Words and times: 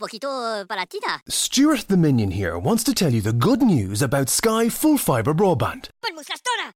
poquito. 0.00 0.66
Stuart 1.28 1.86
the 1.88 1.96
Minion 1.96 2.30
here 2.32 2.58
wants 2.58 2.82
to 2.84 2.94
tell 2.94 3.12
you 3.12 3.20
the 3.20 3.32
good 3.32 3.62
news 3.62 4.02
about 4.02 4.28
Sky 4.28 4.68
Full 4.68 4.96
Fibre 4.98 5.34
Broadband. 5.34 5.90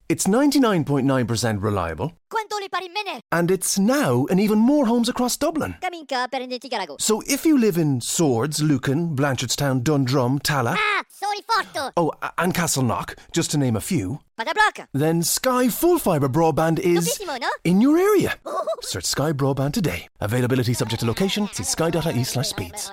It's 0.09 0.27
99.9% 0.27 1.63
reliable, 1.63 2.13
¿Cuánto 2.35 2.59
le 2.59 2.69
pari 2.69 2.89
mene? 2.89 3.21
and 3.31 3.49
it's 3.49 3.79
now 3.79 4.25
in 4.25 4.41
even 4.41 4.59
more 4.59 4.87
homes 4.87 5.09
across 5.09 5.37
Dublin. 5.37 5.77
Kaminka 5.81 6.27
perendeti 6.29 6.69
garago. 6.69 6.97
So 7.01 7.23
if 7.29 7.47
you 7.47 7.57
live 7.57 7.79
in 7.79 8.01
Swords, 8.01 8.61
Lucan, 8.61 9.15
Blanchardstown, 9.15 9.83
Dundrum, 9.85 10.41
Tala, 10.43 10.75
Ah, 10.77 11.05
sorry 11.09 11.43
forto. 11.49 11.93
oh, 11.97 12.11
and 12.37 12.53
Castleknock, 12.53 13.15
just 13.33 13.53
to 13.53 13.59
name 13.59 13.77
a 13.77 13.81
few, 13.81 14.19
Pada 14.37 14.53
then 14.93 15.23
Sky 15.23 15.69
Full 15.69 16.01
Fibre 16.01 16.29
Broadband 16.29 16.81
is 16.81 17.21
no? 17.25 17.49
in 17.63 17.81
your 17.81 17.97
area. 17.97 18.35
Search 18.83 19.05
Sky 19.05 19.33
Broadband 19.33 19.73
today. 19.73 20.09
Availability 20.21 20.75
subject 20.75 21.01
to 21.01 21.07
location. 21.07 21.49
See 21.53 21.63
sky.ie 21.63 22.25
slash 22.25 22.49
speeds. 22.49 22.91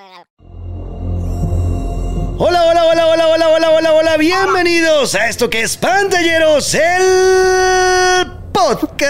Hola, 2.37 2.59
hola, 2.59 2.81
hola, 2.81 3.03
hola, 3.07 3.25
hola, 3.25 3.47
hola, 3.49 3.69
hola, 3.71 3.89
hola. 3.91 4.17
Bienvenidos 4.17 5.15
a 5.15 5.27
esto 5.29 5.49
que 5.49 5.61
es 5.63 5.77
Pantalleros, 5.77 6.75
el 6.75 8.30
podcast. 8.67 9.01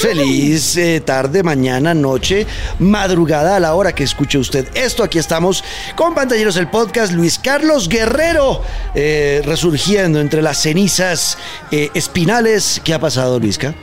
Feliz 0.00 0.76
eh, 0.76 1.00
tarde, 1.00 1.42
mañana, 1.42 1.92
noche, 1.92 2.46
madrugada 2.78 3.56
a 3.56 3.60
la 3.60 3.74
hora 3.74 3.92
que 3.94 4.04
escuche 4.04 4.38
usted 4.38 4.68
esto. 4.74 5.02
Aquí 5.02 5.18
estamos 5.18 5.64
con 5.96 6.14
Pantalleros, 6.14 6.56
el 6.56 6.68
podcast. 6.68 7.12
Luis 7.12 7.38
Carlos 7.38 7.88
Guerrero 7.88 8.62
eh, 8.94 9.42
resurgiendo 9.44 10.20
entre 10.20 10.40
las 10.42 10.58
cenizas 10.58 11.36
eh, 11.70 11.90
espinales. 11.94 12.80
¿Qué 12.84 12.94
ha 12.94 13.00
pasado, 13.00 13.40
Luisca? 13.40 13.74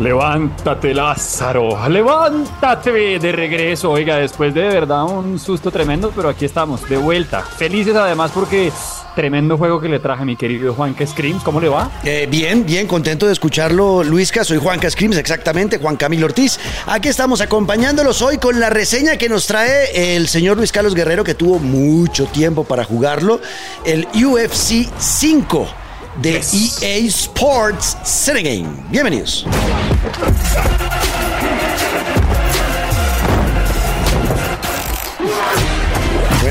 Levántate, 0.00 0.94
Lázaro, 0.94 1.88
levántate 1.88 3.18
de 3.18 3.32
regreso. 3.32 3.90
Oiga, 3.90 4.16
después 4.16 4.54
de, 4.54 4.62
verdad 4.62 5.04
un 5.04 5.38
susto 5.38 5.70
tremendo, 5.70 6.12
pero 6.14 6.28
aquí 6.28 6.44
estamos, 6.44 6.88
de 6.88 6.96
vuelta. 6.96 7.42
Felices 7.42 7.94
además 7.94 8.30
porque 8.34 8.72
tremendo 9.14 9.58
juego 9.58 9.80
que 9.80 9.88
le 9.88 10.00
traje 10.00 10.24
mi 10.24 10.36
querido 10.36 10.74
Juanca 10.74 11.06
Screams. 11.06 11.42
¿Cómo 11.42 11.60
le 11.60 11.68
va? 11.68 11.90
Eh, 12.04 12.26
bien, 12.30 12.64
bien, 12.64 12.86
contento 12.86 13.26
de 13.26 13.32
escucharlo, 13.32 14.02
Luisca. 14.02 14.44
Soy 14.44 14.58
Juan 14.58 14.80
Cascrims, 14.80 15.16
exactamente, 15.16 15.78
Juan 15.78 15.96
Camilo 15.96 16.26
Ortiz. 16.26 16.58
Aquí 16.86 17.08
estamos 17.08 17.40
acompañándolos 17.40 18.22
hoy 18.22 18.38
con 18.38 18.58
la 18.58 18.70
reseña 18.70 19.16
que 19.16 19.28
nos 19.28 19.46
trae 19.46 20.16
el 20.16 20.28
señor 20.28 20.56
Luis 20.56 20.72
Carlos 20.72 20.94
Guerrero, 20.94 21.22
que 21.22 21.34
tuvo 21.34 21.58
mucho 21.58 22.26
tiempo 22.26 22.64
para 22.64 22.84
jugarlo, 22.84 23.40
el 23.84 24.06
UFC 24.14 24.88
5 24.98 25.81
de 26.16 26.40
EA 26.82 27.06
Sports 27.06 27.96
Game. 28.42 28.68
Bienvenidos. 28.90 29.46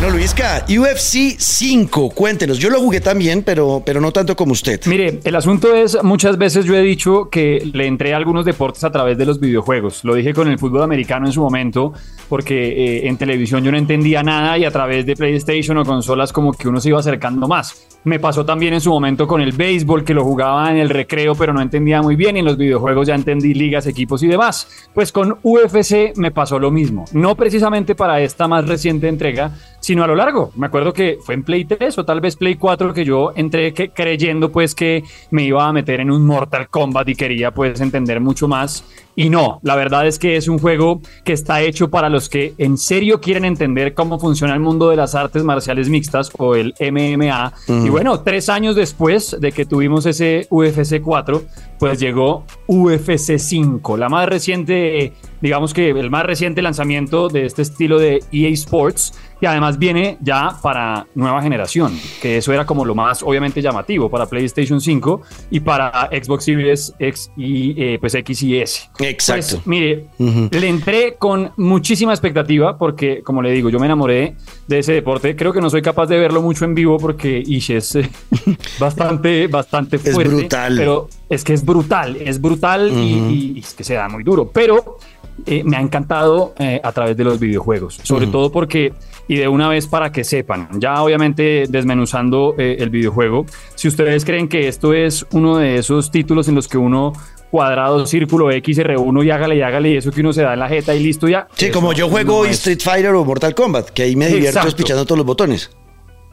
Bueno, 0.01 0.17
Luisca, 0.17 0.65
UFC 0.67 1.37
5, 1.37 2.09
cuéntenos. 2.09 2.57
Yo 2.57 2.71
lo 2.71 2.79
jugué 2.79 3.01
también, 3.01 3.43
pero, 3.43 3.83
pero 3.85 4.01
no 4.01 4.11
tanto 4.11 4.35
como 4.35 4.53
usted. 4.53 4.81
Mire, 4.87 5.19
el 5.23 5.35
asunto 5.35 5.75
es, 5.75 5.95
muchas 6.01 6.39
veces 6.39 6.65
yo 6.65 6.73
he 6.73 6.81
dicho 6.81 7.29
que 7.29 7.69
le 7.71 7.85
entré 7.85 8.15
a 8.15 8.17
algunos 8.17 8.43
deportes 8.43 8.83
a 8.83 8.91
través 8.91 9.15
de 9.19 9.27
los 9.27 9.39
videojuegos. 9.39 10.03
Lo 10.03 10.15
dije 10.15 10.33
con 10.33 10.47
el 10.47 10.57
fútbol 10.57 10.81
americano 10.81 11.27
en 11.27 11.31
su 11.31 11.41
momento, 11.41 11.93
porque 12.29 12.69
eh, 12.69 13.07
en 13.09 13.17
televisión 13.17 13.63
yo 13.63 13.71
no 13.71 13.77
entendía 13.77 14.23
nada 14.23 14.57
y 14.57 14.65
a 14.65 14.71
través 14.71 15.05
de 15.05 15.15
PlayStation 15.15 15.77
o 15.77 15.85
consolas 15.85 16.33
como 16.33 16.51
que 16.53 16.67
uno 16.67 16.81
se 16.81 16.89
iba 16.89 16.99
acercando 16.99 17.47
más. 17.47 17.87
Me 18.03 18.17
pasó 18.19 18.43
también 18.43 18.73
en 18.73 18.81
su 18.81 18.89
momento 18.89 19.27
con 19.27 19.39
el 19.41 19.51
béisbol, 19.51 20.03
que 20.03 20.15
lo 20.15 20.23
jugaba 20.23 20.71
en 20.71 20.77
el 20.77 20.89
recreo, 20.89 21.35
pero 21.35 21.53
no 21.53 21.61
entendía 21.61 22.01
muy 22.01 22.15
bien. 22.15 22.35
Y 22.35 22.39
en 22.39 22.45
los 22.45 22.57
videojuegos 22.57 23.05
ya 23.07 23.13
entendí 23.13 23.53
ligas, 23.53 23.85
equipos 23.85 24.23
y 24.23 24.27
demás. 24.27 24.67
Pues 24.95 25.11
con 25.11 25.37
UFC 25.43 26.17
me 26.17 26.31
pasó 26.31 26.57
lo 26.57 26.71
mismo. 26.71 27.05
No 27.13 27.35
precisamente 27.35 27.93
para 27.93 28.19
esta 28.19 28.47
más 28.47 28.67
reciente 28.67 29.07
entrega, 29.07 29.51
sino 29.81 30.03
a 30.03 30.07
lo 30.07 30.15
largo. 30.15 30.51
Me 30.55 30.67
acuerdo 30.67 30.93
que 30.93 31.17
fue 31.21 31.35
en 31.35 31.43
Play 31.43 31.65
3 31.65 31.97
o 31.97 32.05
tal 32.05 32.21
vez 32.21 32.37
Play 32.37 32.55
4 32.55 32.93
que 32.93 33.03
yo 33.03 33.33
entré 33.35 33.73
que, 33.73 33.89
creyendo 33.89 34.51
pues 34.51 34.73
que 34.73 35.03
me 35.31 35.43
iba 35.43 35.67
a 35.67 35.73
meter 35.73 35.99
en 35.99 36.09
un 36.09 36.25
Mortal 36.25 36.69
Kombat 36.69 37.09
y 37.09 37.15
quería 37.15 37.51
pues 37.51 37.81
entender 37.81 38.21
mucho 38.21 38.47
más. 38.47 38.85
Y 39.15 39.29
no, 39.29 39.59
la 39.63 39.75
verdad 39.75 40.07
es 40.07 40.17
que 40.17 40.37
es 40.37 40.47
un 40.47 40.57
juego 40.57 41.01
que 41.25 41.33
está 41.33 41.61
hecho 41.61 41.89
para 41.89 42.09
los 42.09 42.29
que 42.29 42.53
en 42.57 42.77
serio 42.77 43.19
quieren 43.19 43.43
entender 43.43 43.93
cómo 43.93 44.19
funciona 44.19 44.53
el 44.53 44.61
mundo 44.61 44.89
de 44.89 44.95
las 44.95 45.15
artes 45.15 45.43
marciales 45.43 45.89
mixtas 45.89 46.31
o 46.37 46.55
el 46.55 46.73
MMA. 46.79 47.53
Y 47.67 47.89
bueno, 47.89 48.21
tres 48.21 48.47
años 48.47 48.75
después 48.75 49.35
de 49.39 49.51
que 49.51 49.65
tuvimos 49.65 50.05
ese 50.05 50.47
UFC 50.49 51.01
4, 51.01 51.43
pues 51.77 51.99
llegó 51.99 52.45
UFC 52.67 53.37
5, 53.37 53.97
la 53.97 54.07
más 54.07 54.29
reciente, 54.29 55.13
digamos 55.41 55.73
que 55.73 55.89
el 55.89 56.09
más 56.09 56.25
reciente 56.25 56.61
lanzamiento 56.61 57.27
de 57.27 57.45
este 57.45 57.61
estilo 57.61 57.99
de 57.99 58.23
EA 58.31 58.49
Sports. 58.49 59.13
Y 59.41 59.47
además 59.47 59.79
viene 59.79 60.19
ya 60.21 60.55
para 60.61 61.07
nueva 61.15 61.41
generación, 61.41 61.97
que 62.21 62.37
eso 62.37 62.53
era 62.53 62.63
como 62.63 62.85
lo 62.85 62.93
más 62.93 63.23
obviamente 63.23 63.59
llamativo 63.59 64.07
para 64.07 64.27
PlayStation 64.27 64.79
5 64.79 65.19
y 65.49 65.61
para 65.61 66.09
Xbox 66.11 66.43
Series 66.45 66.93
X 66.99 67.31
y 67.35 67.73
eh, 67.75 67.97
pues 67.99 68.13
X 68.13 68.43
y 68.43 68.57
S. 68.59 68.87
Exacto. 68.99 69.55
Pues, 69.55 69.65
mire, 69.65 70.05
le 70.19 70.67
entré 70.69 71.15
con 71.17 71.51
muchísima 71.57 72.11
expectativa 72.13 72.77
porque, 72.77 73.23
como 73.23 73.41
le 73.41 73.49
digo, 73.49 73.71
yo 73.71 73.79
me 73.79 73.87
enamoré 73.87 74.35
de 74.67 74.77
ese 74.77 74.93
deporte. 74.93 75.35
Creo 75.35 75.51
que 75.51 75.59
no 75.59 75.71
soy 75.71 75.81
capaz 75.81 76.05
de 76.05 76.19
verlo 76.19 76.43
mucho 76.43 76.63
en 76.65 76.75
vivo 76.75 76.97
porque 76.97 77.41
Ish 77.43 77.71
es 77.71 77.95
eh, 77.95 78.07
bastante, 78.79 79.47
bastante 79.47 79.95
Es 79.95 80.11
fuerte. 80.13 80.35
brutal. 80.35 80.75
Pero 80.77 81.09
es 81.29 81.43
que 81.43 81.53
es 81.53 81.65
brutal, 81.65 82.15
es 82.17 82.39
brutal 82.39 82.91
y- 82.93 83.55
y, 83.55 83.59
es 83.59 83.73
que 83.73 83.83
se 83.83 83.95
da 83.95 84.07
muy 84.07 84.23
duro. 84.23 84.51
Pero 84.53 84.97
eh, 85.45 85.63
me 85.63 85.77
ha 85.77 85.81
encantado 85.81 86.53
eh, 86.59 86.79
a 86.83 86.91
través 86.91 87.17
de 87.17 87.23
los 87.23 87.39
videojuegos, 87.39 87.99
sobre 88.03 88.27
todo 88.27 88.51
porque, 88.51 88.93
y 89.27 89.37
de 89.37 89.47
una 89.47 89.69
vez 89.69 89.87
para 89.87 90.11
que 90.11 90.23
sepan, 90.23 90.69
ya 90.79 91.01
obviamente 91.01 91.65
desmenuzando 91.69 92.55
eh, 92.57 92.77
el 92.79 92.89
videojuego, 92.89 93.45
si 93.75 93.87
ustedes 93.87 94.25
creen 94.25 94.47
que 94.47 94.67
esto 94.67 94.93
es 94.93 95.25
uno 95.31 95.57
de 95.57 95.77
esos 95.77 96.11
títulos 96.11 96.47
en 96.47 96.55
los 96.55 96.67
que 96.67 96.77
uno 96.77 97.13
cuadrado, 97.49 98.05
círculo, 98.05 98.49
X, 98.51 98.79
R1 98.79 99.25
y 99.25 99.29
hágale 99.29 99.55
y 99.57 99.61
hágale 99.61 99.91
y 99.91 99.97
eso 99.97 100.11
que 100.11 100.21
uno 100.21 100.31
se 100.31 100.41
da 100.41 100.53
en 100.53 100.59
la 100.59 100.69
jeta 100.69 100.95
y 100.95 101.03
listo 101.03 101.27
ya. 101.27 101.47
Sí, 101.53 101.69
como 101.69 101.91
yo 101.91 102.07
juego 102.07 102.45
no 102.45 102.49
Street 102.49 102.79
Fighter 102.81 103.13
o 103.13 103.25
Mortal 103.25 103.53
Kombat, 103.53 103.89
que 103.89 104.03
ahí 104.03 104.15
me 104.15 104.27
divierto 104.27 104.67
espichando 104.67 105.05
todos 105.05 105.17
los 105.17 105.27
botones. 105.27 105.69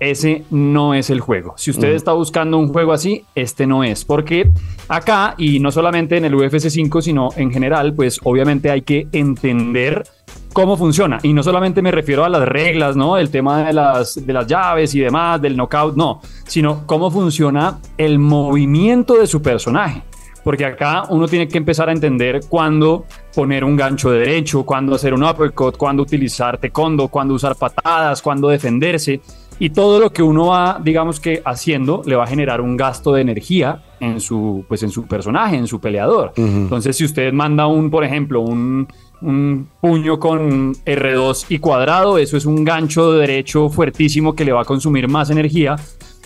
Ese 0.00 0.44
no 0.50 0.94
es 0.94 1.10
el 1.10 1.20
juego. 1.20 1.54
Si 1.56 1.70
usted 1.70 1.88
está 1.88 2.12
buscando 2.12 2.58
un 2.58 2.72
juego 2.72 2.92
así, 2.92 3.24
este 3.34 3.66
no 3.66 3.84
es. 3.84 4.04
Porque 4.04 4.50
acá, 4.88 5.34
y 5.38 5.60
no 5.60 5.70
solamente 5.70 6.16
en 6.16 6.24
el 6.24 6.34
UFC 6.34 6.68
5, 6.68 7.02
sino 7.02 7.30
en 7.36 7.50
general, 7.50 7.94
pues 7.94 8.20
obviamente 8.24 8.70
hay 8.70 8.82
que 8.82 9.08
entender 9.12 10.04
cómo 10.52 10.76
funciona. 10.76 11.18
Y 11.22 11.32
no 11.32 11.42
solamente 11.42 11.82
me 11.82 11.90
refiero 11.90 12.24
a 12.24 12.28
las 12.28 12.46
reglas, 12.48 12.96
¿no? 12.96 13.16
El 13.18 13.30
tema 13.30 13.64
de 13.64 13.72
las, 13.72 14.24
de 14.26 14.32
las 14.32 14.46
llaves 14.46 14.94
y 14.94 15.00
demás, 15.00 15.40
del 15.40 15.56
knockout, 15.56 15.96
no. 15.96 16.20
Sino 16.46 16.86
cómo 16.86 17.10
funciona 17.10 17.78
el 17.96 18.18
movimiento 18.18 19.14
de 19.14 19.26
su 19.26 19.42
personaje. 19.42 20.02
Porque 20.48 20.64
acá 20.64 21.02
uno 21.10 21.28
tiene 21.28 21.46
que 21.46 21.58
empezar 21.58 21.90
a 21.90 21.92
entender 21.92 22.40
cuándo 22.48 23.04
poner 23.34 23.64
un 23.64 23.76
gancho 23.76 24.10
derecho, 24.10 24.64
cuándo 24.64 24.94
hacer 24.94 25.12
un 25.12 25.22
uppercut, 25.22 25.76
cuándo 25.76 26.02
utilizar 26.02 26.56
taekwondo, 26.56 27.08
cuándo 27.08 27.34
usar 27.34 27.54
patadas, 27.54 28.22
cuándo 28.22 28.48
defenderse. 28.48 29.20
Y 29.58 29.68
todo 29.68 30.00
lo 30.00 30.10
que 30.10 30.22
uno 30.22 30.46
va, 30.46 30.80
digamos 30.82 31.20
que 31.20 31.42
haciendo, 31.44 32.00
le 32.06 32.16
va 32.16 32.24
a 32.24 32.26
generar 32.26 32.62
un 32.62 32.78
gasto 32.78 33.12
de 33.12 33.20
energía 33.20 33.82
en 34.00 34.20
su, 34.20 34.64
pues 34.66 34.82
en 34.82 34.90
su 34.90 35.06
personaje, 35.06 35.54
en 35.54 35.66
su 35.66 35.80
peleador. 35.80 36.32
Entonces, 36.34 36.96
si 36.96 37.04
usted 37.04 37.30
manda 37.30 37.66
un, 37.66 37.90
por 37.90 38.02
ejemplo, 38.02 38.40
un 38.40 38.88
un 39.20 39.68
puño 39.80 40.18
con 40.18 40.74
R2 40.74 41.46
y 41.48 41.58
cuadrado, 41.58 42.18
eso 42.18 42.36
es 42.36 42.46
un 42.46 42.64
gancho 42.64 43.12
derecho 43.12 43.68
fuertísimo 43.68 44.34
que 44.34 44.44
le 44.44 44.52
va 44.52 44.62
a 44.62 44.64
consumir 44.64 45.08
más 45.08 45.30
energía 45.30 45.76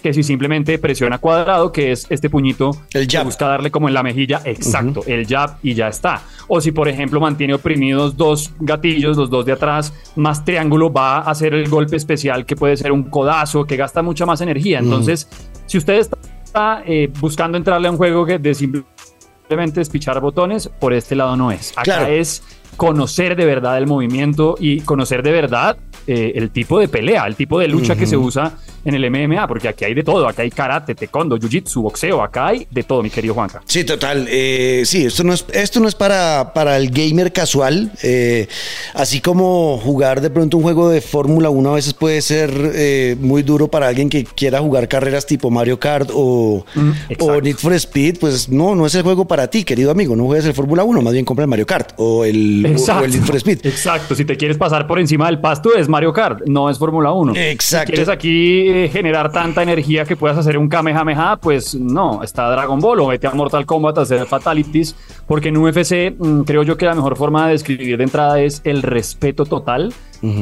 que 0.03 0.13
si 0.13 0.23
simplemente 0.23 0.79
presiona 0.79 1.19
cuadrado, 1.19 1.73
que 1.73 1.93
es 1.93 2.07
este 2.11 2.29
puñito 2.29 2.73
El 2.93 3.07
que 3.07 3.23
busca 3.23 3.47
darle 3.47 3.71
como 3.71 3.89
en 3.89 3.95
la 3.95 4.03
mejilla, 4.03 4.43
exacto, 4.45 5.03
el 5.07 5.27
jab 5.27 5.57
y 5.63 5.75
ya 5.75 5.89
está. 5.89 6.23
O 6.49 6.61
si 6.61 6.73
por 6.73 6.89
ejemplo 6.89 7.21
mantiene 7.21 7.55
oprimidos 7.55 8.17
dos 8.17 8.53
gatillos, 8.61 9.17
los 9.17 9.31
dos 9.31 9.47
de 9.47 9.53
atrás, 9.53 9.93
más 10.17 10.45
triángulo, 10.45 10.93
va 10.93 11.19
a 11.19 11.31
hacer 11.31 11.55
el 11.55 11.69
golpe 11.69 11.97
especial 11.97 12.45
que 12.45 12.57
puede 12.57 12.77
ser 12.77 12.93
un 12.93 13.05
codazo, 13.05 13.65
que 13.65 13.77
gasta 13.77 14.03
mucha 14.03 14.27
más 14.27 14.41
energía. 14.41 14.81
Entonces, 14.81 15.29
si 15.67 15.79
usted 15.79 15.95
está 15.95 16.83
eh, 16.87 17.11
buscando 17.21 17.57
entrarle 17.57 17.89
a 17.89 17.91
un 17.91 17.97
juego 17.97 18.27
que 18.27 18.39
de 18.39 18.55
simplemente 18.55 19.81
despichar 19.81 20.21
botones, 20.21 20.69
por 20.69 20.93
este 20.93 21.15
lado 21.15 21.37
no 21.37 21.53
es. 21.53 21.73
Acá 21.73 21.83
Claro. 21.83 22.07
es 22.07 22.43
conocer 22.77 23.37
de 23.37 23.45
verdad 23.45 23.79
el 23.79 23.87
movimiento 23.87 24.57
y 24.59 24.81
conocer 24.81 25.23
de 25.23 25.31
verdad 25.33 25.77
eh, 26.07 26.33
el 26.35 26.51
tipo 26.51 26.79
de 26.81 26.89
pelea, 26.89 27.27
el 27.27 27.37
tipo 27.37 27.61
de 27.61 27.69
lucha 27.69 27.95
que 27.97 28.07
se 28.07 28.17
usa 28.17 28.53
en 28.85 28.95
el 28.95 29.09
MMA, 29.09 29.47
porque 29.47 29.69
aquí 29.69 29.85
hay 29.85 29.95
de 29.95 30.03
todo, 30.03 30.27
acá 30.27 30.43
hay 30.43 30.51
karate, 30.51 30.97
taekwondo, 30.97 31.37
jiu-jitsu, 31.39 31.83
boxeo, 31.83 32.21
acá 32.21 32.49
hay 32.49 32.67
de 32.69 32.83
todo, 32.83 33.01
mi 33.01 33.11
querido 33.11 33.33
Juanca. 33.35 33.63
Sí, 33.67 33.85
total. 33.85 34.27
eh, 34.29 34.83
sí, 34.85 35.05
esto 35.07 35.23
no 35.23 35.33
es, 35.33 35.45
esto 35.53 35.79
no 35.79 35.87
es 35.87 35.95
para, 35.95 36.53
para 36.53 36.77
el 36.77 36.91
gamer 36.91 37.33
casual. 37.33 37.93
eh, 38.03 38.49
así 38.95 39.21
como 39.21 39.79
jugar 39.79 40.21
de 40.21 40.31
pronto 40.31 40.57
un 40.57 40.65
juego 40.65 40.89
de 40.89 41.01
Fórmula 41.01 41.49
1 41.51 41.71
a 41.71 41.75
veces 41.77 41.95
puede 41.95 42.21
ser 42.23 42.51
eh, 42.75 43.17
muy 43.21 43.45
duro 43.45 43.69
para 43.69 43.87
alguien 43.87 44.09
que 44.09 44.25
quiera 44.25 44.59
jugar 44.59 44.89
carreras 44.89 45.27
tipo 45.27 45.49
Mario 45.51 45.79
Kart 45.79 46.11
o, 46.13 46.65
Mm, 46.75 46.91
o. 47.21 47.41
Need 47.41 47.57
for 47.59 47.73
Speed. 47.75 48.19
Pues 48.19 48.49
no, 48.49 48.75
no 48.75 48.87
es 48.87 48.95
el 48.97 49.03
juego 49.03 49.27
para 49.27 49.49
ti, 49.49 49.63
querido 49.63 49.91
amigo. 49.93 50.17
No 50.17 50.25
juegues 50.25 50.47
el 50.47 50.55
Fórmula 50.55 50.83
1, 50.83 51.03
más 51.03 51.13
bien 51.13 51.25
compra 51.25 51.45
el 51.45 51.49
Mario 51.49 51.67
Kart 51.67 51.93
o 51.99 52.25
el, 52.25 52.62
o- 52.67 52.99
o 53.01 53.05
el 53.05 53.11
Need 53.13 53.23
for 53.25 53.37
Speed. 53.37 53.67
Exacto, 53.67 54.15
si 54.15 54.25
te 54.25 54.37
quieres 54.37 54.57
pasar 54.59 54.87
por 54.87 54.99
encima 54.99 55.27
del 55.27 55.39
pasto 55.41 55.75
es 55.75 55.89
Mario 55.89 56.13
Kart, 56.13 56.43
no 56.47 56.69
es 56.71 56.79
Fórmula 56.79 57.13
1. 57.13 57.35
Exacto. 57.37 57.87
Si 57.89 57.93
quieres 57.93 58.09
aquí 58.09 58.69
eh, 58.69 58.89
generar 58.93 59.31
tanta 59.33 59.63
energía 59.63 60.05
que 60.05 60.17
puedas 60.17 60.37
hacer 60.39 60.57
un 60.59 60.69
Kamehameha, 60.69 61.37
pues 61.37 61.75
no, 61.75 62.23
está 62.23 62.51
Dragon 62.51 62.81
Ball 62.81 63.01
o 63.01 63.07
vete 63.09 63.27
a 63.27 63.31
Mortal 63.33 63.67
Kombat 63.67 63.99
a 63.99 64.01
hacer 64.03 64.27
fatalities, 64.27 64.95
porque 65.27 65.49
en 65.49 65.57
UFC 65.57 66.15
mm, 66.19 66.43
creo 66.43 66.63
yo 66.63 66.77
que 66.77 66.85
la 66.87 66.95
mejor 66.95 67.17
forma 67.17 67.47
de 67.47 67.53
describir 67.53 67.97
de 67.99 68.05
entrada 68.05 68.41
es 68.41 68.61
el 68.65 68.83
respeto 68.83 69.45
total 69.45 69.93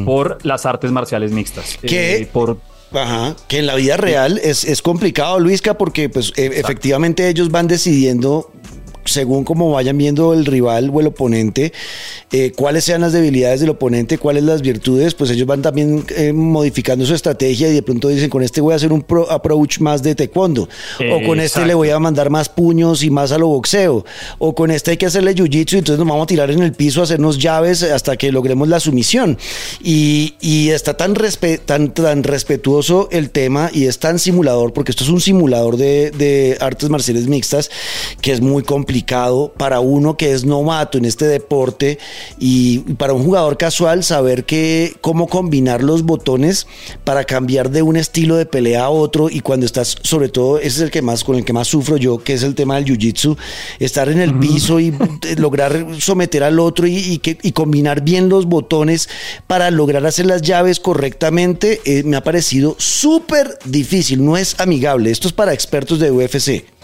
por 0.04 0.38
las 0.44 0.66
artes 0.66 0.90
marciales 0.92 1.32
mixtas. 1.32 1.78
¿Qué? 1.80 2.16
Eh, 2.18 2.28
por 2.30 2.58
Ajá, 2.92 3.36
que 3.46 3.58
en 3.60 3.66
la 3.66 3.76
vida 3.76 3.96
real 3.96 4.38
es, 4.42 4.64
es 4.64 4.82
complicado, 4.82 5.38
Luisca, 5.38 5.78
porque 5.78 6.08
pues 6.08 6.32
e- 6.36 6.46
efectivamente 6.56 7.28
ellos 7.28 7.48
van 7.50 7.68
decidiendo 7.68 8.50
según 9.04 9.44
como 9.44 9.70
vayan 9.70 9.96
viendo 9.98 10.32
el 10.34 10.46
rival 10.46 10.90
o 10.92 11.00
el 11.00 11.06
oponente, 11.08 11.72
eh, 12.32 12.52
cuáles 12.56 12.84
sean 12.84 13.00
las 13.00 13.12
debilidades 13.12 13.60
del 13.60 13.70
oponente, 13.70 14.18
cuáles 14.18 14.44
las 14.44 14.62
virtudes, 14.62 15.14
pues 15.14 15.30
ellos 15.30 15.46
van 15.46 15.62
también 15.62 16.04
eh, 16.16 16.32
modificando 16.32 17.04
su 17.06 17.14
estrategia 17.14 17.68
y 17.68 17.72
de 17.72 17.82
pronto 17.82 18.08
dicen, 18.08 18.30
con 18.30 18.42
este 18.42 18.60
voy 18.60 18.72
a 18.72 18.76
hacer 18.76 18.92
un 18.92 19.02
pro- 19.02 19.30
approach 19.30 19.80
más 19.80 20.02
de 20.02 20.14
taekwondo, 20.14 20.68
o 20.98 21.26
con 21.26 21.38
este 21.40 21.60
Exacto. 21.60 21.66
le 21.66 21.74
voy 21.74 21.90
a 21.90 21.98
mandar 21.98 22.30
más 22.30 22.48
puños 22.48 23.02
y 23.02 23.10
más 23.10 23.32
a 23.32 23.38
lo 23.38 23.48
boxeo, 23.48 24.04
o 24.38 24.54
con 24.54 24.70
este 24.70 24.92
hay 24.92 24.96
que 24.96 25.06
hacerle 25.06 25.34
jiu-jitsu 25.34 25.74
y 25.74 25.78
entonces 25.78 25.98
nos 25.98 26.06
vamos 26.08 26.24
a 26.24 26.26
tirar 26.26 26.50
en 26.50 26.62
el 26.62 26.72
piso 26.72 27.00
a 27.00 27.04
hacernos 27.04 27.38
llaves 27.38 27.82
hasta 27.82 28.16
que 28.16 28.30
logremos 28.32 28.68
la 28.68 28.80
sumisión. 28.80 29.38
Y, 29.82 30.34
y 30.40 30.70
está 30.70 30.96
tan, 30.96 31.14
respe- 31.14 31.58
tan, 31.64 31.92
tan 31.94 32.22
respetuoso 32.22 33.08
el 33.10 33.30
tema 33.30 33.70
y 33.72 33.86
es 33.86 33.98
tan 33.98 34.18
simulador, 34.18 34.72
porque 34.72 34.90
esto 34.92 35.04
es 35.04 35.10
un 35.10 35.20
simulador 35.20 35.76
de, 35.76 36.10
de 36.10 36.56
artes 36.60 36.88
marciales 36.90 37.26
mixtas, 37.26 37.70
que 38.20 38.32
es 38.32 38.40
muy 38.40 38.62
complicado 38.90 39.52
para 39.56 39.78
uno 39.78 40.16
que 40.16 40.32
es 40.32 40.44
novato 40.44 40.98
en 40.98 41.04
este 41.04 41.26
deporte 41.26 42.00
y, 42.40 42.82
y 42.88 42.94
para 42.94 43.12
un 43.12 43.22
jugador 43.22 43.56
casual 43.56 44.02
saber 44.02 44.44
que, 44.44 44.96
cómo 45.00 45.28
combinar 45.28 45.84
los 45.84 46.02
botones 46.02 46.66
para 47.04 47.22
cambiar 47.22 47.70
de 47.70 47.82
un 47.82 47.96
estilo 47.96 48.34
de 48.34 48.46
pelea 48.46 48.86
a 48.86 48.90
otro 48.90 49.30
y 49.30 49.42
cuando 49.42 49.64
estás, 49.64 49.94
sobre 50.02 50.28
todo, 50.28 50.58
ese 50.58 50.66
es 50.66 50.80
el 50.80 50.90
que 50.90 51.02
más, 51.02 51.22
con 51.22 51.36
el 51.36 51.44
que 51.44 51.52
más 51.52 51.68
sufro 51.68 51.98
yo, 51.98 52.18
que 52.18 52.32
es 52.32 52.42
el 52.42 52.56
tema 52.56 52.74
del 52.74 52.84
jiu-jitsu, 52.84 53.36
estar 53.78 54.08
en 54.08 54.20
el 54.20 54.36
piso 54.40 54.80
y 54.80 54.88
eh, 54.88 55.36
lograr 55.36 55.86
someter 56.00 56.42
al 56.42 56.58
otro 56.58 56.88
y, 56.88 56.96
y 56.96 57.18
que, 57.18 57.38
y 57.42 57.52
combinar 57.52 58.02
bien 58.02 58.28
los 58.28 58.46
botones 58.46 59.08
para 59.46 59.70
lograr 59.70 60.04
hacer 60.04 60.26
las 60.26 60.42
llaves 60.42 60.80
correctamente, 60.80 61.80
eh, 61.84 62.02
me 62.02 62.16
ha 62.16 62.24
parecido 62.24 62.74
súper 62.76 63.56
difícil, 63.64 64.24
no 64.24 64.36
es 64.36 64.58
amigable, 64.58 65.12
esto 65.12 65.28
es 65.28 65.32
para 65.32 65.52
expertos 65.52 66.00
de 66.00 66.10
UFC. 66.10 66.79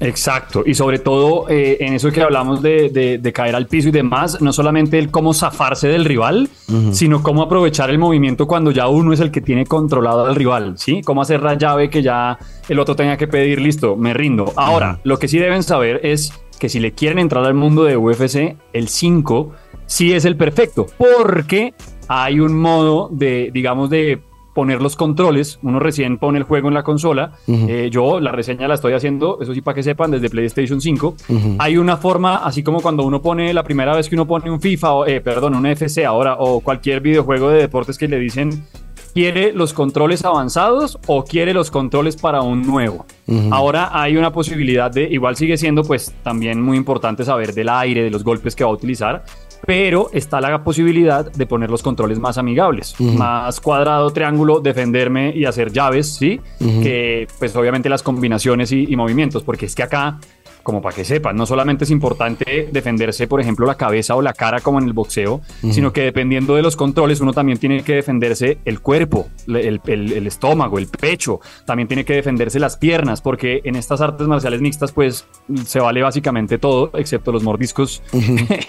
Exacto, 0.00 0.64
y 0.66 0.74
sobre 0.74 0.98
todo 0.98 1.48
eh, 1.48 1.76
en 1.80 1.94
eso 1.94 2.10
que 2.10 2.20
hablamos 2.20 2.60
de, 2.62 2.88
de- 2.90 3.18
de 3.18 3.32
caer 3.32 3.54
al 3.54 3.66
piso 3.66 3.88
y 3.88 3.92
demás, 3.92 4.40
no 4.42 4.52
solamente 4.52 4.98
el 4.98 5.10
cómo 5.10 5.32
zafarse 5.32 5.88
del 5.88 6.04
rival, 6.04 6.48
sino 6.92 7.22
cómo 7.22 7.42
aprovechar 7.42 7.90
el 7.90 7.98
movimiento 7.98 8.46
cuando 8.46 8.70
ya 8.72 8.88
uno 8.88 9.12
es 9.12 9.20
el 9.20 9.30
que 9.30 9.40
tiene 9.40 9.64
controlado 9.66 10.26
al 10.26 10.34
rival, 10.34 10.74
¿sí? 10.78 11.00
Cómo 11.02 11.22
hacer 11.22 11.42
la 11.42 11.54
llave 11.54 11.88
que 11.90 12.02
ya 12.02 12.38
el 12.68 12.78
otro 12.80 12.96
tenga 12.96 13.16
que 13.16 13.28
pedir, 13.28 13.60
listo, 13.60 13.96
me 13.96 14.12
rindo. 14.14 14.52
Ahora, 14.56 15.00
lo 15.04 15.18
que 15.18 15.28
sí 15.28 15.38
deben 15.38 15.62
saber 15.62 16.00
es 16.02 16.32
que 16.58 16.68
si 16.68 16.80
le 16.80 16.92
quieren 16.92 17.18
entrar 17.18 17.44
al 17.44 17.54
mundo 17.54 17.84
de 17.84 17.96
UFC, 17.96 18.56
el 18.72 18.88
5 18.88 19.52
sí 19.86 20.12
es 20.12 20.24
el 20.24 20.36
perfecto, 20.36 20.86
porque 20.98 21.74
hay 22.08 22.40
un 22.40 22.58
modo 22.58 23.08
de, 23.12 23.50
digamos, 23.52 23.90
de 23.90 24.20
poner 24.54 24.80
los 24.80 24.96
controles. 24.96 25.58
Uno 25.62 25.80
recién 25.80 26.18
pone 26.18 26.38
el 26.38 26.44
juego 26.44 26.68
en 26.68 26.74
la 26.74 26.82
consola. 26.82 27.32
Eh, 27.46 27.90
yo 27.92 28.20
la 28.20 28.32
reseña 28.32 28.68
la 28.68 28.74
estoy 28.74 28.94
haciendo, 28.94 29.38
eso 29.40 29.52
sí, 29.52 29.60
para 29.60 29.74
que 29.74 29.82
sepan, 29.82 30.10
desde 30.10 30.30
PlayStation 30.30 30.80
5. 30.80 31.16
Hay 31.58 31.76
una 31.76 31.96
forma, 31.96 32.36
así 32.36 32.62
como 32.62 32.80
cuando 32.80 33.04
uno 33.04 33.20
pone 33.20 33.52
la 33.52 33.64
primera 33.64 33.94
vez 33.94 34.08
que 34.08 34.14
uno 34.14 34.26
pone 34.26 34.50
un 34.50 34.60
FIFA, 34.60 34.92
o, 34.92 35.06
eh, 35.06 35.20
perdón, 35.20 35.56
un 35.56 35.66
FC 35.66 36.06
ahora, 36.06 36.36
o 36.38 36.60
cualquier 36.60 37.00
videojuego 37.00 37.50
de 37.50 37.58
deportes 37.58 37.98
que 37.98 38.08
le 38.08 38.18
dicen. 38.18 38.64
¿Quiere 39.12 39.52
los 39.52 39.72
controles 39.72 40.24
avanzados 40.24 40.98
o 41.06 41.22
quiere 41.22 41.54
los 41.54 41.70
controles 41.70 42.16
para 42.16 42.42
un 42.42 42.62
nuevo? 42.62 43.06
Ahora 43.52 43.90
hay 43.92 44.16
una 44.16 44.32
posibilidad 44.32 44.90
de, 44.90 45.04
igual 45.04 45.36
sigue 45.36 45.56
siendo 45.56 45.84
pues 45.84 46.12
también 46.24 46.60
muy 46.60 46.76
importante 46.76 47.24
saber 47.24 47.54
del 47.54 47.68
aire, 47.68 48.02
de 48.02 48.10
los 48.10 48.24
golpes 48.24 48.56
que 48.56 48.64
va 48.64 48.70
a 48.70 48.72
utilizar, 48.72 49.24
pero 49.66 50.10
está 50.12 50.40
la 50.40 50.62
posibilidad 50.62 51.30
de 51.30 51.46
poner 51.46 51.70
los 51.70 51.82
controles 51.82 52.18
más 52.18 52.38
amigables, 52.38 52.94
más 53.00 53.60
cuadrado, 53.60 54.10
triángulo, 54.10 54.60
defenderme 54.60 55.32
y 55.34 55.44
hacer 55.44 55.72
llaves, 55.72 56.14
¿sí? 56.14 56.40
Que 56.58 57.26
pues 57.38 57.54
obviamente 57.56 57.88
las 57.88 58.02
combinaciones 58.02 58.72
y, 58.72 58.86
y 58.88 58.96
movimientos, 58.96 59.42
porque 59.42 59.66
es 59.66 59.74
que 59.74 59.82
acá, 59.82 60.18
como 60.64 60.82
para 60.82 60.96
que 60.96 61.04
sepan, 61.04 61.36
no 61.36 61.46
solamente 61.46 61.84
es 61.84 61.90
importante 61.92 62.68
defenderse, 62.72 63.28
por 63.28 63.40
ejemplo, 63.40 63.64
la 63.66 63.76
cabeza 63.76 64.16
o 64.16 64.22
la 64.22 64.32
cara 64.32 64.58
como 64.60 64.80
en 64.80 64.86
el 64.86 64.92
boxeo, 64.92 65.40
sino 65.70 65.92
que 65.92 66.00
dependiendo 66.00 66.56
de 66.56 66.62
los 66.62 66.74
controles 66.74 67.20
uno 67.20 67.32
también 67.32 67.58
tiene 67.58 67.84
que 67.84 67.94
defenderse 67.94 68.58
el 68.64 68.80
cuerpo, 68.80 69.28
el, 69.46 69.80
el- 69.86 70.12
el 70.12 70.26
estómago, 70.26 70.78
el 70.78 70.88
pecho, 70.88 71.38
también 71.66 71.86
tiene 71.86 72.04
que 72.04 72.14
defenderse 72.14 72.58
las 72.58 72.76
piernas, 72.76 73.20
porque 73.20 73.60
en 73.64 73.76
estas 73.76 74.00
artes 74.00 74.26
marciales 74.26 74.60
mixtas 74.60 74.90
pues 74.90 75.26
se 75.64 75.78
vale 75.78 76.02
básicamente 76.02 76.58
todo, 76.58 76.90
excepto 76.94 77.30
los 77.30 77.42
mordiscos 77.44 78.02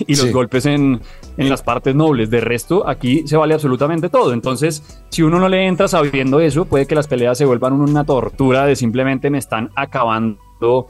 y 0.06 0.16
los 0.16 0.26
Sí. 0.26 0.32
golpes 0.32 0.66
en, 0.66 1.00
en 1.38 1.50
las 1.50 1.64
partes 1.64 1.96
nobles. 1.96 2.30
De 2.30 2.42
resto, 2.42 2.88
aquí 2.88 3.24
se 3.26 3.38
vale 3.38 3.54
absolutamente 3.54 4.10
todo. 4.10 4.34
Entonces, 4.34 4.84
si 5.10 5.22
uno 5.24 5.40
no 5.40 5.48
le 5.48 5.66
entra 5.66 5.88
sabiendo 5.88 6.40
eso, 6.42 6.66
puede 6.66 6.86
que 6.88 6.96
las 6.96 7.08
peleas 7.08 7.38
se 7.38 7.46
vuelvan 7.46 7.74
una 7.74 8.04
tortura 8.04 8.66
de 8.66 8.76
simplemente 8.76 9.30
me 9.30 9.38
están 9.38 9.70
acabando 9.76 10.88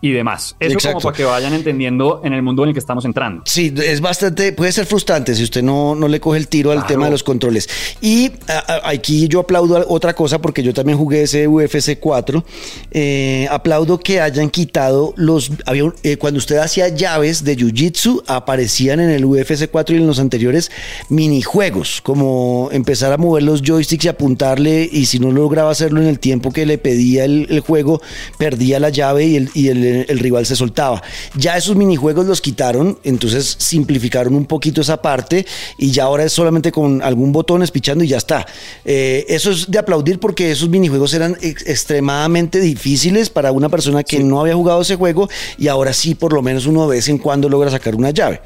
y 0.00 0.12
demás. 0.12 0.54
Eso 0.60 0.74
Exacto. 0.74 0.98
como 0.98 1.02
para 1.04 1.16
que 1.16 1.24
vayan 1.24 1.54
entendiendo 1.54 2.20
en 2.24 2.32
el 2.32 2.42
mundo 2.42 2.62
en 2.62 2.68
el 2.68 2.72
que 2.74 2.78
estamos 2.78 3.04
entrando. 3.04 3.42
Sí, 3.46 3.74
es 3.84 4.00
bastante, 4.00 4.52
puede 4.52 4.70
ser 4.70 4.86
frustrante 4.86 5.34
si 5.34 5.42
usted 5.42 5.62
no, 5.62 5.94
no 5.96 6.06
le 6.06 6.20
coge 6.20 6.38
el 6.38 6.46
tiro 6.48 6.70
al 6.70 6.86
tema 6.86 7.06
de 7.06 7.10
los 7.10 7.22
controles. 7.24 7.68
Y 8.00 8.30
a- 8.46 8.80
a- 8.84 8.90
aquí 8.90 9.26
yo 9.28 9.40
aplaudo 9.40 9.84
otra 9.88 10.14
cosa 10.14 10.38
porque 10.40 10.62
yo 10.62 10.72
también 10.72 10.96
jugué 10.98 11.22
ese 11.22 11.48
UFC 11.48 11.98
4. 11.98 12.44
Eh, 12.92 13.48
aplaudo 13.50 13.98
que 13.98 14.20
hayan 14.20 14.50
quitado 14.50 15.14
los. 15.16 15.50
Había, 15.66 15.84
un- 15.84 15.94
eh, 16.04 16.16
cuando 16.16 16.38
usted 16.38 16.58
hacía 16.58 16.88
llaves 16.88 17.42
de 17.42 17.56
Jiu-Jitsu, 17.56 18.22
aparecían 18.28 19.00
en 19.00 19.10
el 19.10 19.24
UFC 19.24 19.66
4 19.68 19.96
y 19.96 19.98
en 19.98 20.06
los 20.06 20.18
anteriores 20.20 20.70
minijuegos, 21.08 22.00
como 22.02 22.68
empezar 22.72 23.12
a 23.12 23.16
mover 23.18 23.42
los 23.42 23.62
joysticks 23.62 24.04
y 24.04 24.08
apuntarle. 24.08 24.88
Y 24.90 25.06
si 25.06 25.18
no 25.18 25.32
lograba 25.32 25.70
hacerlo 25.70 26.00
en 26.00 26.06
el 26.06 26.18
tiempo 26.20 26.52
que 26.52 26.64
le 26.66 26.78
pedía 26.78 27.24
el, 27.24 27.46
el 27.50 27.60
juego, 27.60 28.00
perdía 28.38 28.78
la 28.78 28.88
llave 28.90 29.26
y 29.26 29.36
el, 29.36 29.50
y 29.54 29.68
el, 29.68 29.84
el 30.08 30.18
rival 30.18 30.46
se 30.46 30.56
soltaba. 30.56 31.02
Ya 31.34 31.56
esos 31.56 31.76
minijuegos 31.76 32.26
los 32.26 32.40
quitaron, 32.40 32.98
entonces 33.04 33.56
simplificaron 33.58 34.34
un 34.34 34.46
poquito 34.46 34.80
esa 34.80 35.00
parte 35.02 35.46
y 35.78 35.90
ya 35.90 36.04
ahora 36.04 36.24
es 36.24 36.32
solamente 36.32 36.72
con 36.72 37.02
algún 37.02 37.32
botón 37.32 37.62
espichando 37.62 38.04
y 38.04 38.08
ya 38.08 38.16
está. 38.18 38.46
Eh, 38.84 39.24
eso 39.28 39.50
es 39.50 39.70
de 39.70 39.78
aplaudir 39.78 40.18
porque 40.20 40.50
esos 40.50 40.68
minijuegos 40.68 41.14
eran 41.14 41.36
ex- 41.40 41.66
extremadamente 41.66 42.60
difíciles 42.60 43.30
para 43.30 43.52
una 43.52 43.68
persona 43.68 44.02
que 44.04 44.18
no 44.20 44.40
había 44.40 44.54
jugado 44.54 44.80
ese 44.82 44.96
juego 44.96 45.28
y 45.58 45.68
ahora 45.68 45.92
sí 45.92 46.14
por 46.14 46.32
lo 46.32 46.42
menos 46.42 46.66
uno 46.66 46.88
de 46.88 46.96
vez 46.96 47.08
en 47.08 47.18
cuando 47.18 47.48
logra 47.48 47.70
sacar 47.70 47.94
una 47.94 48.10
llave. 48.10 48.40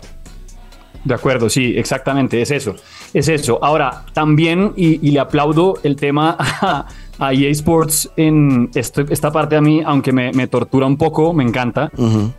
De 1.04 1.14
acuerdo, 1.14 1.50
sí, 1.50 1.74
exactamente, 1.76 2.40
es 2.40 2.52
eso. 2.52 2.76
Es 3.12 3.26
eso. 3.28 3.58
Ahora, 3.62 4.04
también, 4.12 4.72
y, 4.76 5.06
y 5.06 5.10
le 5.10 5.18
aplaudo 5.18 5.74
el 5.82 5.96
tema 5.96 6.36
a, 6.38 6.86
a 7.18 7.32
EA 7.32 7.50
Sports 7.50 8.10
en 8.16 8.70
esto- 8.74 9.02
esta 9.10 9.30
parte 9.30 9.56
a 9.56 9.60
mí, 9.60 9.82
aunque 9.84 10.12
me, 10.12 10.32
me 10.32 10.46
tortura 10.46 10.86
un 10.86 10.96
poco, 10.96 11.32
me 11.34 11.44
encanta. 11.44 11.90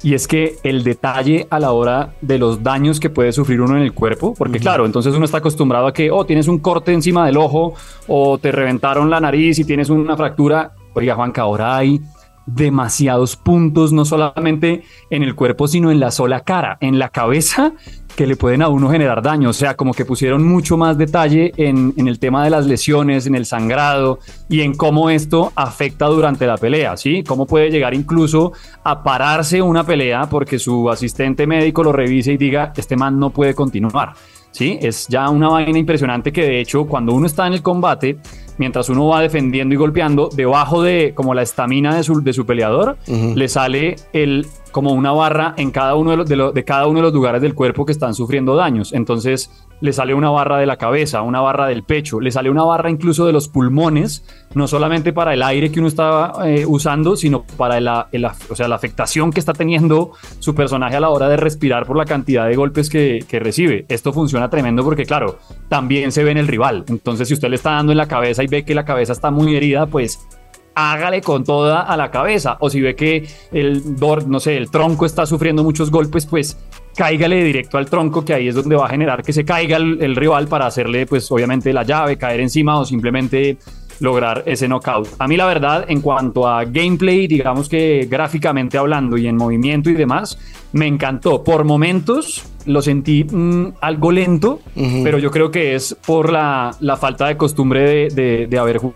Y 0.02 0.14
es 0.14 0.28
que 0.28 0.56
el 0.64 0.84
detalle 0.84 1.48
a 1.50 1.60
la 1.60 1.72
hora 1.72 2.14
de 2.22 2.38
los 2.40 2.64
daños 2.64 3.00
que 3.00 3.10
puede 3.10 3.32
sufrir 3.32 3.62
uno 3.62 3.78
en 3.78 3.84
el 3.84 3.94
cuerpo, 3.94 4.34
porque 4.38 4.60
claro, 4.60 4.86
entonces 4.86 5.14
uno 5.16 5.26
está 5.26 5.38
acostumbrado 5.38 5.88
a 5.88 5.94
que, 5.94 6.10
oh, 6.12 6.26
tienes 6.26 6.48
un 6.48 6.60
corte 6.60 6.92
encima 6.92 7.26
del 7.26 7.38
ojo 7.38 7.74
o 8.08 8.38
te 8.38 8.52
reventaron 8.52 9.10
la 9.10 9.20
nariz 9.20 9.60
y 9.60 9.64
tienes 9.66 9.90
una 9.90 10.18
fractura. 10.18 10.72
Oiga, 10.96 11.16
Juanca, 11.16 11.44
ahora 11.44 11.78
hay 11.78 12.02
demasiados 12.46 13.36
puntos, 13.38 13.94
no 13.94 14.06
solamente 14.06 14.84
en 15.10 15.24
el 15.24 15.34
cuerpo, 15.34 15.68
sino 15.68 15.92
en 15.92 16.00
la 16.00 16.12
sola 16.12 16.42
cara, 16.42 16.78
en 16.82 17.00
la 17.00 17.10
cabeza, 17.10 17.74
que 18.16 18.28
le 18.28 18.36
pueden 18.36 18.62
a 18.62 18.70
uno 18.70 18.90
generar 18.90 19.22
daño. 19.22 19.50
O 19.50 19.54
sea, 19.54 19.76
como 19.76 19.94
que 19.94 20.06
pusieron 20.06 20.44
mucho 20.48 20.78
más 20.78 20.98
detalle 20.98 21.52
en, 21.58 21.94
en 21.98 22.08
el 22.08 22.20
tema 22.20 22.44
de 22.44 22.50
las 22.50 22.66
lesiones, 22.66 23.28
en 23.28 23.36
el 23.36 23.46
sangrado 23.46 24.20
y 24.50 24.62
en 24.62 24.76
cómo 24.76 25.10
esto 25.10 25.52
afecta 25.56 26.08
durante 26.08 26.46
la 26.48 26.58
pelea, 26.58 26.98
¿sí? 26.98 27.24
Cómo 27.24 27.46
puede 27.46 27.70
llegar 27.70 27.94
incluso 27.94 28.54
a 28.84 29.04
pararse 29.04 29.62
una 29.62 29.84
pelea 29.84 30.28
porque 30.30 30.60
su 30.60 30.90
asistente 30.90 31.48
médico 31.48 31.84
lo 31.84 31.92
revise 31.92 32.34
y 32.34 32.38
diga, 32.38 32.74
este 32.76 32.96
man 32.96 33.20
no 33.20 33.30
puede 33.30 33.54
continuar. 33.54 34.14
¿sí? 34.54 34.78
Es 34.82 35.08
ya 35.08 35.30
una 35.30 35.50
vaina 35.50 35.78
impresionante 35.78 36.32
que 36.32 36.44
de 36.44 36.62
hecho 36.62 36.86
cuando 36.86 37.14
uno 37.14 37.26
está 37.26 37.46
en 37.48 37.54
el 37.54 37.62
combate, 37.62 38.18
mientras 38.58 38.88
uno 38.88 39.08
va 39.08 39.22
defendiendo 39.22 39.74
y 39.74 39.78
golpeando, 39.78 40.30
debajo 40.34 40.82
de 40.82 41.14
como 41.14 41.34
la 41.34 41.42
estamina 41.42 41.96
de 41.96 42.04
su, 42.04 42.22
de 42.24 42.32
su 42.32 42.46
peleador, 42.46 42.98
le 43.08 43.48
sale 43.50 43.96
el 44.14 44.48
como 44.74 44.92
una 44.92 45.14
barra 45.14 45.54
en 45.56 45.72
cada 45.72 45.96
uno 45.96 46.12
de, 46.12 46.36
los, 46.36 46.54
de, 46.54 46.64
cada 46.66 46.88
uno 46.88 47.00
de 47.00 47.04
los 47.04 47.14
lugares 47.14 47.42
del 47.42 47.54
cuerpo 47.54 47.86
que 47.86 47.94
están 47.94 48.14
sufriendo 48.14 48.56
daños. 48.56 48.92
Entonces 48.92 49.50
le 49.80 49.94
sale 49.94 50.14
una 50.14 50.30
barra 50.30 50.58
de 50.58 50.66
la 50.66 50.78
cabeza, 50.78 51.22
una 51.22 51.40
barra 51.40 51.68
del 51.68 51.84
pecho, 51.84 52.20
le 52.20 52.32
sale 52.32 52.50
una 52.50 52.64
barra 52.64 52.90
incluso 52.90 53.26
de 53.26 53.34
los 53.34 53.48
pulmones, 53.48 54.26
no 54.56 54.68
solamente 54.68 55.14
para 55.14 55.34
el 55.34 55.44
aire 55.44 55.72
que 55.72 55.80
uno 55.80 55.88
está 55.88 56.34
eh, 56.46 56.66
usando, 56.66 57.16
sino 57.16 57.44
para 57.58 58.08
o 58.50 58.56
sea, 58.56 58.68
la 58.68 58.76
afectación 58.76 59.32
que 59.32 59.40
está 59.40 59.54
teniendo 59.54 60.12
su 60.40 60.56
personaje 60.56 60.96
a 60.96 61.00
la 61.00 61.10
hora 61.10 61.30
de 61.30 61.38
respirar 61.38 61.86
por 61.86 61.96
la 61.96 62.06
cantidad 62.06 62.48
de 62.48 62.56
golpes 62.56 62.90
que, 62.90 63.24
que 63.28 63.40
recibe. 63.40 63.86
Esto 63.90 64.12
funciona 64.12 64.50
tremendo 64.50 64.84
porque, 64.84 65.06
claro, 65.06 65.38
también 65.70 66.12
se 66.12 66.24
ve 66.24 66.32
en 66.32 66.38
el 66.38 66.48
rival. 66.48 66.84
Entonces, 66.88 67.28
si 67.28 67.36
usted 67.36 67.50
le 67.50 67.58
está 67.58 67.72
dando 67.72 67.92
en 67.92 67.98
la 68.00 68.08
cabeza 68.08 68.44
y 68.44 68.48
ve 68.48 68.66
que 68.66 68.74
la 68.74 68.86
cabeza 68.86 69.14
está 69.14 69.30
muy 69.30 69.56
herida, 69.56 69.86
pues 69.86 70.28
hágale 70.76 71.22
con 71.22 71.44
toda 71.44 71.82
a 71.82 71.96
la 71.98 72.10
cabeza. 72.12 72.58
O 72.60 72.70
si 72.70 72.82
ve 72.82 72.96
que 72.96 73.28
el, 73.52 73.82
no 74.28 74.40
sé, 74.40 74.58
el 74.58 74.70
tronco 74.70 75.06
está 75.06 75.26
sufriendo 75.26 75.64
muchos 75.64 75.92
golpes, 75.92 76.26
pues 76.26 76.58
cáigale 76.96 77.44
directo 77.44 77.78
al 77.78 77.86
tronco, 77.90 78.24
que 78.24 78.34
ahí 78.34 78.48
es 78.48 78.56
donde 78.56 78.76
va 78.76 78.86
a 78.86 78.90
generar 78.90 79.24
que 79.24 79.34
se 79.34 79.44
caiga 79.46 79.78
el, 79.78 79.98
el 80.02 80.16
rival 80.16 80.48
para 80.48 80.68
hacerle, 80.68 81.06
pues 81.08 81.32
obviamente 81.32 81.74
la 81.74 81.84
llave, 81.84 82.18
caer 82.18 82.40
encima 82.40 82.80
o 82.80 82.86
simplemente 82.86 83.58
lograr 84.00 84.44
ese 84.46 84.68
knockout. 84.68 85.08
A 85.20 85.28
mí 85.28 85.38
la 85.38 85.46
verdad, 85.46 85.86
en 85.88 86.02
cuanto 86.02 86.48
a 86.48 86.66
gameplay, 86.66 87.26
digamos 87.28 87.70
que 87.70 88.08
gráficamente 88.10 88.78
hablando 88.78 89.18
y 89.18 89.28
en 89.28 89.38
movimiento 89.38 89.90
y 89.90 89.94
demás, 89.94 90.38
me 90.74 90.88
encantó. 90.88 91.44
Por 91.44 91.64
momentos 91.64 92.44
lo 92.66 92.82
sentí 92.82 93.24
mm, 93.24 93.74
algo 93.82 94.12
lento, 94.12 94.60
pero 95.04 95.18
yo 95.20 95.32
creo 95.32 95.52
que 95.52 95.76
es 95.76 95.96
por 96.06 96.32
la, 96.32 96.76
la 96.80 96.98
falta 96.98 97.28
de 97.28 97.38
costumbre 97.38 97.82
de, 97.82 98.08
de- 98.10 98.48
de 98.48 98.60
haber 98.60 98.80
ju- 98.80 98.94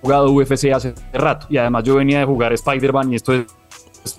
jugado 0.00 0.30
UFC 0.32 0.72
hace 0.74 0.94
rato. 1.12 1.46
Y 1.50 1.56
además 1.58 1.84
yo 1.84 1.94
venía 1.96 2.18
de 2.20 2.24
jugar 2.24 2.52
Spider-Man 2.52 3.12
y 3.12 3.16
esto 3.16 3.32
es... 3.34 3.46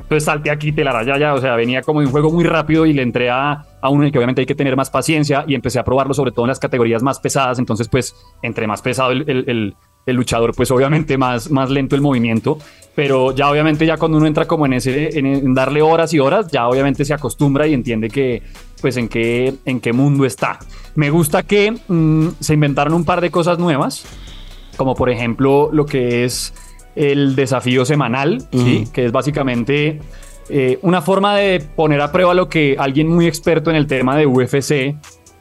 Entonces 0.00 0.24
salté 0.24 0.50
aquí 0.52 0.70
telaraya 0.70 1.18
ya, 1.18 1.34
o 1.34 1.40
sea, 1.40 1.56
venía 1.56 1.82
como 1.82 1.98
de 2.00 2.06
un 2.06 2.12
juego 2.12 2.30
muy 2.30 2.44
rápido 2.44 2.86
y 2.86 2.92
le 2.92 3.02
entré 3.02 3.28
a, 3.28 3.64
a 3.80 3.88
uno 3.88 4.02
en 4.02 4.06
el 4.06 4.12
que 4.12 4.18
obviamente 4.18 4.40
hay 4.42 4.46
que 4.46 4.54
tener 4.54 4.76
más 4.76 4.88
paciencia 4.88 5.44
y 5.48 5.56
empecé 5.56 5.80
a 5.80 5.84
probarlo 5.84 6.14
sobre 6.14 6.30
todo 6.30 6.44
en 6.44 6.50
las 6.50 6.60
categorías 6.60 7.02
más 7.02 7.18
pesadas, 7.18 7.58
entonces 7.58 7.88
pues 7.88 8.14
entre 8.42 8.68
más 8.68 8.82
pesado 8.82 9.10
el, 9.10 9.28
el- 9.28 9.44
el- 9.48 9.74
el 10.06 10.14
luchador, 10.14 10.54
pues 10.54 10.70
obviamente 10.70 11.18
más, 11.18 11.50
más 11.50 11.68
lento 11.70 11.96
el 11.96 12.02
movimiento, 12.02 12.58
pero 12.94 13.32
ya 13.34 13.50
obviamente 13.50 13.84
ya 13.84 13.96
cuando 13.96 14.18
uno 14.18 14.28
entra 14.28 14.44
como 14.46 14.64
en 14.64 14.74
ese, 14.74 15.18
en, 15.18 15.26
en 15.26 15.52
darle 15.54 15.82
horas 15.82 16.14
y 16.14 16.20
horas, 16.20 16.46
ya 16.52 16.68
obviamente 16.68 17.04
se 17.04 17.12
acostumbra 17.12 17.66
y 17.66 17.74
entiende 17.74 18.08
que 18.08 18.40
pues 18.80 18.96
en 18.98 19.08
qué, 19.08 19.54
en 19.64 19.80
qué 19.80 19.92
mundo 19.92 20.24
está. 20.24 20.60
Me 20.94 21.10
gusta 21.10 21.42
que 21.42 21.72
mm, 21.88 22.28
se 22.38 22.54
inventaron 22.54 22.94
un 22.94 23.04
par 23.04 23.20
de 23.20 23.32
cosas 23.32 23.58
nuevas, 23.58 24.06
como 24.76 24.94
por 24.94 25.10
ejemplo 25.10 25.70
lo 25.72 25.86
que 25.86 26.24
es 26.24 26.54
el 26.94 27.36
desafío 27.36 27.84
semanal, 27.84 28.42
¿sí? 28.52 28.88
que 28.92 29.06
es 29.06 29.12
básicamente 29.12 30.00
eh, 30.48 30.78
una 30.82 31.02
forma 31.02 31.36
de 31.36 31.60
poner 31.60 32.00
a 32.00 32.10
prueba 32.10 32.34
lo 32.34 32.48
que 32.48 32.76
alguien 32.78 33.08
muy 33.08 33.26
experto 33.26 33.70
en 33.70 33.76
el 33.76 33.86
tema 33.86 34.16
de 34.16 34.26
UFC 34.26 34.96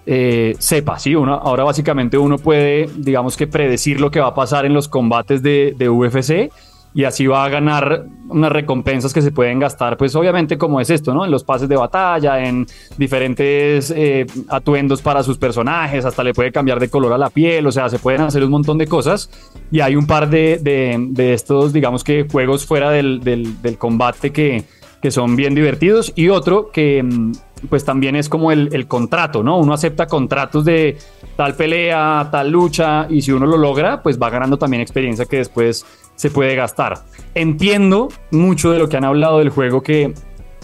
eh, 0.05 0.55
sepa. 0.59 0.99
¿sí? 0.99 1.15
Uno, 1.15 1.35
ahora 1.35 1.63
básicamente 1.63 2.17
uno 2.17 2.37
puede, 2.37 2.89
digamos 2.97 3.37
que 3.37 3.47
predecir 3.47 4.01
lo 4.01 4.11
que 4.11 4.19
va 4.19 4.27
a 4.27 4.35
pasar 4.35 4.65
en 4.65 4.73
los 4.73 4.87
combates 4.87 5.41
de, 5.41 5.73
de 5.77 5.89
UFC 5.89 6.51
y 6.95 7.03
así 7.03 7.27
va 7.27 7.43
a 7.43 7.49
ganar 7.49 8.05
unas 8.29 8.51
recompensas 8.51 9.13
que 9.13 9.21
se 9.21 9.31
pueden 9.31 9.59
gastar, 9.59 9.97
pues 9.97 10.15
obviamente 10.15 10.57
como 10.57 10.79
es 10.81 10.89
esto, 10.89 11.13
¿no? 11.13 11.25
En 11.25 11.29
los 11.29 11.43
pases 11.43 11.67
de 11.69 11.75
batalla, 11.75 12.43
en 12.47 12.65
diferentes 12.97 13.91
eh, 13.95 14.25
atuendos 14.49 15.01
para 15.01 15.21
sus 15.21 15.37
personajes, 15.37 16.05
hasta 16.05 16.23
le 16.23 16.33
puede 16.33 16.51
cambiar 16.51 16.79
de 16.79 16.89
color 16.89 17.13
a 17.13 17.17
la 17.17 17.29
piel, 17.29 17.67
o 17.67 17.71
sea, 17.71 17.89
se 17.89 17.99
pueden 17.99 18.21
hacer 18.21 18.43
un 18.43 18.51
montón 18.51 18.77
de 18.77 18.87
cosas 18.87 19.29
y 19.71 19.81
hay 19.81 19.95
un 19.95 20.07
par 20.07 20.29
de, 20.29 20.57
de- 20.61 21.33
estos, 21.33 21.73
digamos 21.73 22.03
que 22.03 22.25
juegos 22.31 22.65
fuera 22.65 22.89
del, 22.91 23.19
del- 23.19 23.61
del 23.61 23.77
combate 23.77 24.31
que, 24.31 24.63
que 25.01 25.11
son 25.11 25.35
bien 25.35 25.53
divertidos 25.53 26.13
y 26.15 26.29
otro 26.29 26.71
que 26.71 27.03
mm, 27.03 27.31
pues 27.69 27.83
también 27.83 28.15
es 28.15 28.29
como 28.29 28.51
el, 28.51 28.69
el 28.73 28.87
contrato, 28.87 29.43
¿no? 29.43 29.57
Uno 29.57 29.73
acepta 29.73 30.07
contratos 30.07 30.63
de 30.65 30.97
tal 31.35 31.55
pelea, 31.55 32.29
tal 32.31 32.51
lucha 32.51 33.07
y 33.09 33.21
si 33.21 33.31
uno 33.31 33.45
lo 33.45 33.57
logra, 33.57 34.01
pues 34.01 34.19
va 34.21 34.29
ganando 34.29 34.57
también 34.57 34.81
experiencia 34.81 35.25
que 35.25 35.37
después 35.37 35.85
se 36.15 36.29
puede 36.29 36.55
gastar. 36.55 36.99
Entiendo 37.33 38.09
mucho 38.31 38.71
de 38.71 38.79
lo 38.79 38.89
que 38.89 38.97
han 38.97 39.05
hablado 39.05 39.39
del 39.39 39.49
juego 39.49 39.81
que 39.81 40.13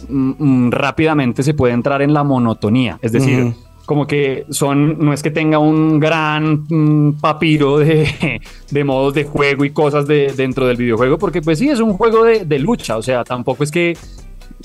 mm, 0.07 0.31
mm, 0.37 0.71
rápidamente 0.71 1.43
se 1.43 1.53
puede 1.53 1.73
entrar 1.73 2.01
en 2.01 2.13
la 2.13 2.23
monotonía, 2.23 2.97
es 3.01 3.11
decir, 3.11 3.53
como 3.85 4.07
que 4.07 4.45
son, 4.49 5.03
no 5.03 5.11
es 5.11 5.21
que 5.21 5.31
tenga 5.31 5.59
un 5.59 5.99
gran 5.99 6.65
mm, 6.69 7.19
papiro 7.19 7.77
de, 7.77 8.39
de 8.71 8.83
modos 8.83 9.13
de 9.13 9.25
juego 9.25 9.65
y 9.65 9.71
cosas 9.71 10.07
de, 10.07 10.33
dentro 10.35 10.65
del 10.67 10.77
videojuego, 10.77 11.17
porque 11.17 11.41
pues 11.41 11.59
sí, 11.59 11.69
es 11.69 11.79
un 11.79 11.93
juego 11.93 12.23
de, 12.23 12.45
de 12.45 12.59
lucha, 12.59 12.97
o 12.97 13.01
sea, 13.01 13.23
tampoco 13.23 13.63
es 13.63 13.71
que, 13.71 13.97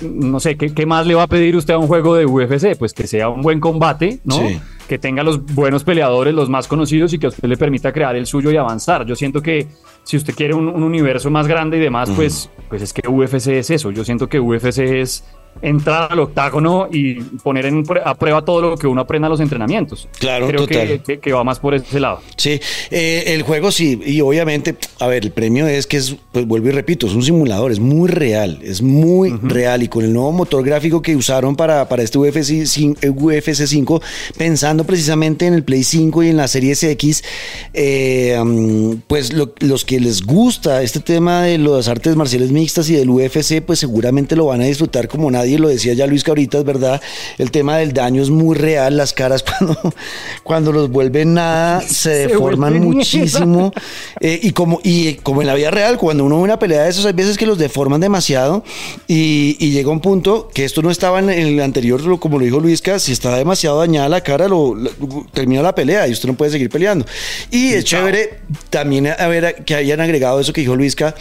no 0.03 0.41
sé, 0.41 0.57
¿qué, 0.57 0.73
qué 0.75 0.87
más 0.87 1.07
le 1.07 1.15
va 1.15 1.25
a 1.25 1.27
pedir 1.27 1.57
usted 1.57 1.75
a 1.75 1.79
un 1.79 1.87
juego 1.87 2.15
de 2.15 2.27
UFC? 2.27 2.77
Pues 2.79 2.93
que 2.93 3.07
sea 3.07 3.29
un 3.29 3.43
buen 3.43 3.61
combate, 3.61 4.21
¿no? 4.25 4.37
Sí. 4.37 4.61
Que 4.89 4.99
tenga 4.99 5.23
los 5.23 5.45
buenos 5.55 5.85
peleadores, 5.85 6.35
los 6.35 6.49
más 6.49 6.69
conocidos 6.69 7.13
y 7.13 7.19
que 7.19 7.27
a 7.27 7.29
usted 7.31 7.49
le 7.49 7.57
permita 7.57 7.93
crear 7.93 8.15
el 8.17 8.27
suyo 8.27 8.51
y 8.51 8.57
avanzar. 8.57 9.05
Yo 9.05 9.17
siento 9.17 9.43
que 9.43 9.67
si 10.05 10.17
usted 10.17 10.35
quiere 10.35 10.55
un, 10.55 10.69
un 10.69 10.83
universo 10.83 11.31
más 11.31 11.49
grande 11.49 11.79
y 11.79 11.81
demás, 11.81 12.11
pues, 12.15 12.51
pues 12.69 12.83
es 12.83 12.93
que 12.93 13.09
UFC 13.09 13.49
es 13.49 13.71
eso. 13.71 13.91
Yo 13.91 14.05
siento 14.05 14.29
que 14.29 14.39
UFC 14.39 14.79
es 14.79 15.25
entrar 15.63 16.13
al 16.13 16.21
octágono 16.21 16.89
y 16.93 17.15
poner 17.43 17.67
en 17.67 17.85
a 18.05 18.15
prueba 18.15 18.45
todo 18.45 18.61
lo 18.61 18.77
que 18.77 18.87
uno 18.87 19.01
aprenda 19.01 19.27
en 19.29 19.31
los 19.33 19.41
entrenamientos. 19.41 20.09
Claro, 20.19 20.49
Creo 20.49 20.67
total. 20.67 20.89
que, 20.89 20.99
que- 21.01 21.19
que 21.19 21.33
va 21.33 21.45
más 21.45 21.59
por 21.59 21.75
ese 21.75 21.99
lado. 22.01 22.21
Sí, 22.37 22.61
eh, 22.91 23.25
el 23.29 23.43
juego 23.43 23.71
sí, 23.73 24.01
y 24.05 24.21
obviamente, 24.21 24.77
a 25.01 25.07
ver, 25.07 25.25
el 25.25 25.31
premio 25.33 25.67
es 25.67 25.87
que 25.87 25.97
es, 25.97 26.17
pues 26.33 26.47
vuelvo 26.47 26.69
y 26.69 26.73
repito, 26.73 27.07
es 27.07 27.15
un 27.15 27.23
simulador, 27.23 27.73
es 27.73 27.81
muy 27.81 28.09
real, 28.09 28.61
es 28.63 28.83
muy 28.83 29.31
real, 29.43 29.83
y 29.83 29.89
con 29.89 30.05
el 30.05 30.13
nuevo 30.13 30.33
motor 30.33 30.65
gráfico 30.65 31.01
que 31.03 31.17
usaron 31.17 31.57
para, 31.57 31.89
para 31.89 32.03
este 32.03 32.19
UFC, 32.19 32.65
cin- 32.67 32.97
eh, 33.03 33.09
UFC 33.11 33.67
5, 33.67 34.03
pensando 34.37 34.85
precisamente 34.85 35.47
en 35.47 35.55
el 35.55 35.65
Play 35.65 35.83
5 35.85 36.23
y 36.23 36.29
en 36.29 36.37
la 36.37 36.49
Series 36.49 36.83
X, 36.83 37.25
eh, 37.73 38.39
mm, 38.45 38.93
pues 39.07 39.33
lo- 39.33 39.55
los 39.61 39.85
que 39.85 40.01
les 40.01 40.23
gusta 40.25 40.83
este 40.83 41.01
tema 41.01 41.43
de 41.43 41.59
las 41.59 41.89
artes 41.89 42.17
marciales 42.17 42.51
mixtas 42.51 42.89
y 42.91 42.95
del 42.95 43.11
UFC, 43.11 43.61
pues 43.61 43.79
seguramente 43.79 44.37
lo 44.37 44.47
van 44.47 44.61
a 44.61 44.65
disfrutar 44.65 45.09
como 45.09 45.31
nadie 45.31 45.46
lo 45.57 45.69
decía 45.69 45.95
ya 45.95 46.07
Luis 46.07 46.25
que 46.25 46.31
ahorita 46.31 46.59
es 46.59 46.65
verdad, 46.65 47.01
el 47.39 47.51
tema 47.51 47.79
del 47.79 47.93
daño 47.93 48.23
es 48.23 48.31
muy 48.31 48.57
real, 48.57 48.97
las 48.97 49.13
caras 49.13 49.43
cuando, 49.59 49.95
cuando 50.43 50.73
los 50.73 50.91
vuelven 50.91 51.35
nada 51.35 51.81
se, 51.81 52.27
deforman 52.29 52.81
muchísimo 52.81 53.73
eh, 54.21 54.39
y 54.43 54.53
como 54.53 54.81
y 54.83 55.15
como 55.15 55.41
en 55.41 55.47
la 55.47 55.55
vida 55.55 55.71
real 55.71 55.97
cuando 55.99 56.25
uno 56.25 56.37
ve 56.37 56.43
una 56.43 56.59
pelea 56.59 56.83
de 56.85 56.91
esos 56.91 57.07
hay 57.07 57.13
veces 57.13 57.37
que 57.39 57.47
los 57.47 57.59
deforman 57.59 58.01
demasiado 58.01 58.65
y, 59.07 59.57
y 59.61 59.71
llega 59.71 59.91
un 59.91 60.01
punto 60.01 60.49
que 60.53 60.65
esto 60.65 60.83
no 60.83 60.91
estaba 60.91 61.19
en 61.21 61.31
el 61.31 61.61
anterior 61.61 62.19
como 62.19 62.39
lo 62.39 62.45
dijo 62.45 62.61
Luisca 62.61 62.99
si 62.99 63.13
está 63.13 63.37
demasiado 63.37 63.79
dañada 63.79 64.09
la 64.09 64.21
cara 64.23 64.49
lo, 64.49 64.75
lo- 64.75 64.91
termina 65.33 65.63
la 65.63 65.75
pelea 65.75 66.07
y 66.09 66.13
usted 66.13 66.29
no 66.29 66.35
puede 66.35 66.51
seguir 66.51 66.71
peleando. 66.71 67.05
Y 67.51 67.73
es 67.75 67.85
chévere 67.85 68.41
también 68.71 69.07
a 69.07 69.27
ver 69.29 69.65
que 69.65 69.75
hayan 69.75 70.01
agregado 70.01 70.41
eso 70.41 70.53
que 70.53 70.61
dijo 70.63 70.77
Luisca 70.77 71.15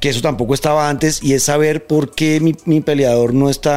que 0.00 0.08
eso 0.08 0.20
tampoco 0.20 0.54
estaba 0.54 0.88
antes 0.88 1.22
y 1.22 1.34
es 1.34 1.42
saber 1.42 1.84
por 1.86 2.14
qué 2.14 2.40
mi, 2.40 2.54
mi 2.64 2.80
peleador 2.80 3.34
no 3.34 3.50
está 3.50 3.67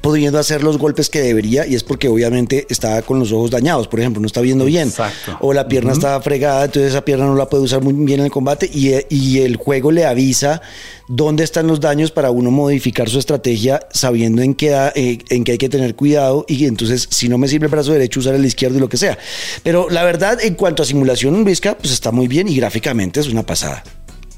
pudiendo 0.00 0.38
hacer 0.38 0.62
los 0.62 0.78
golpes 0.78 1.08
que 1.08 1.22
debería 1.22 1.66
y 1.66 1.74
es 1.74 1.82
porque 1.82 2.08
obviamente 2.08 2.66
está 2.68 3.00
con 3.02 3.18
los 3.18 3.32
ojos 3.32 3.50
dañados, 3.50 3.88
por 3.88 4.00
ejemplo, 4.00 4.20
no 4.20 4.26
está 4.26 4.40
viendo 4.40 4.64
bien. 4.64 4.88
Exacto. 4.88 5.38
O 5.40 5.52
la 5.52 5.68
pierna 5.68 5.92
está 5.92 6.20
fregada, 6.20 6.64
entonces 6.64 6.92
esa 6.92 7.04
pierna 7.04 7.26
no 7.26 7.34
la 7.34 7.48
puede 7.48 7.62
usar 7.62 7.82
muy 7.82 7.92
bien 7.94 8.20
en 8.20 8.26
el 8.26 8.30
combate 8.30 8.70
y, 8.72 8.92
y 9.08 9.40
el 9.40 9.56
juego 9.56 9.90
le 9.90 10.04
avisa 10.04 10.60
dónde 11.08 11.44
están 11.44 11.66
los 11.66 11.80
daños 11.80 12.10
para 12.10 12.30
uno 12.30 12.50
modificar 12.50 13.08
su 13.08 13.18
estrategia 13.18 13.80
sabiendo 13.90 14.42
en 14.42 14.54
qué, 14.54 14.74
eh, 14.94 15.18
en 15.28 15.44
qué 15.44 15.52
hay 15.52 15.58
que 15.58 15.68
tener 15.68 15.94
cuidado 15.94 16.44
y 16.48 16.66
entonces 16.66 17.08
si 17.10 17.28
no 17.28 17.38
me 17.38 17.48
sirve 17.48 17.66
el 17.66 17.72
brazo 17.72 17.92
derecho 17.92 18.20
usar 18.20 18.34
el 18.34 18.44
izquierdo 18.44 18.76
y 18.76 18.80
lo 18.80 18.88
que 18.88 18.96
sea. 18.96 19.18
Pero 19.62 19.88
la 19.90 20.02
verdad 20.04 20.38
en 20.42 20.54
cuanto 20.54 20.82
a 20.82 20.86
simulación 20.86 21.44
Vizca 21.44 21.76
pues 21.76 21.92
está 21.92 22.10
muy 22.10 22.28
bien 22.28 22.48
y 22.48 22.56
gráficamente 22.56 23.20
es 23.20 23.28
una 23.28 23.42
pasada. 23.42 23.82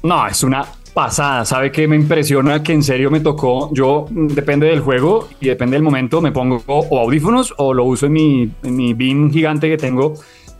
No, 0.03 0.27
es 0.27 0.43
una 0.43 0.65
pasada. 0.97 1.45
¿Sabe 1.45 1.71
qué 1.71 1.87
me 1.87 1.95
impresiona? 1.95 2.63
Que 2.63 2.73
en 2.73 2.81
serio 2.81 3.11
me 3.11 3.19
tocó. 3.19 3.71
Yo, 3.71 4.07
mm, 4.09 4.29
depende 4.29 4.65
del 4.65 4.79
juego 4.79 5.29
y 5.39 5.45
depende 5.45 5.75
del 5.75 5.83
momento, 5.83 6.21
me 6.21 6.31
pongo 6.31 6.63
o 6.65 6.99
audífonos 6.99 7.53
o 7.57 7.71
lo 7.71 7.83
uso 7.83 8.07
en 8.07 8.13
mi, 8.13 8.51
en 8.63 9.31
gigante 9.31 9.69
que 9.69 9.77
tengo. 9.77 10.15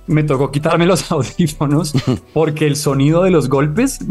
Me 0.08 0.24
tocó 0.24 0.52
quitarme 0.52 0.86
los 0.86 1.12
audífonos 1.12 1.94
porque 2.34 2.66
el 2.66 2.76
sonido 2.76 3.24
de 3.24 3.32
los 3.32 3.50
golpes. 3.50 4.00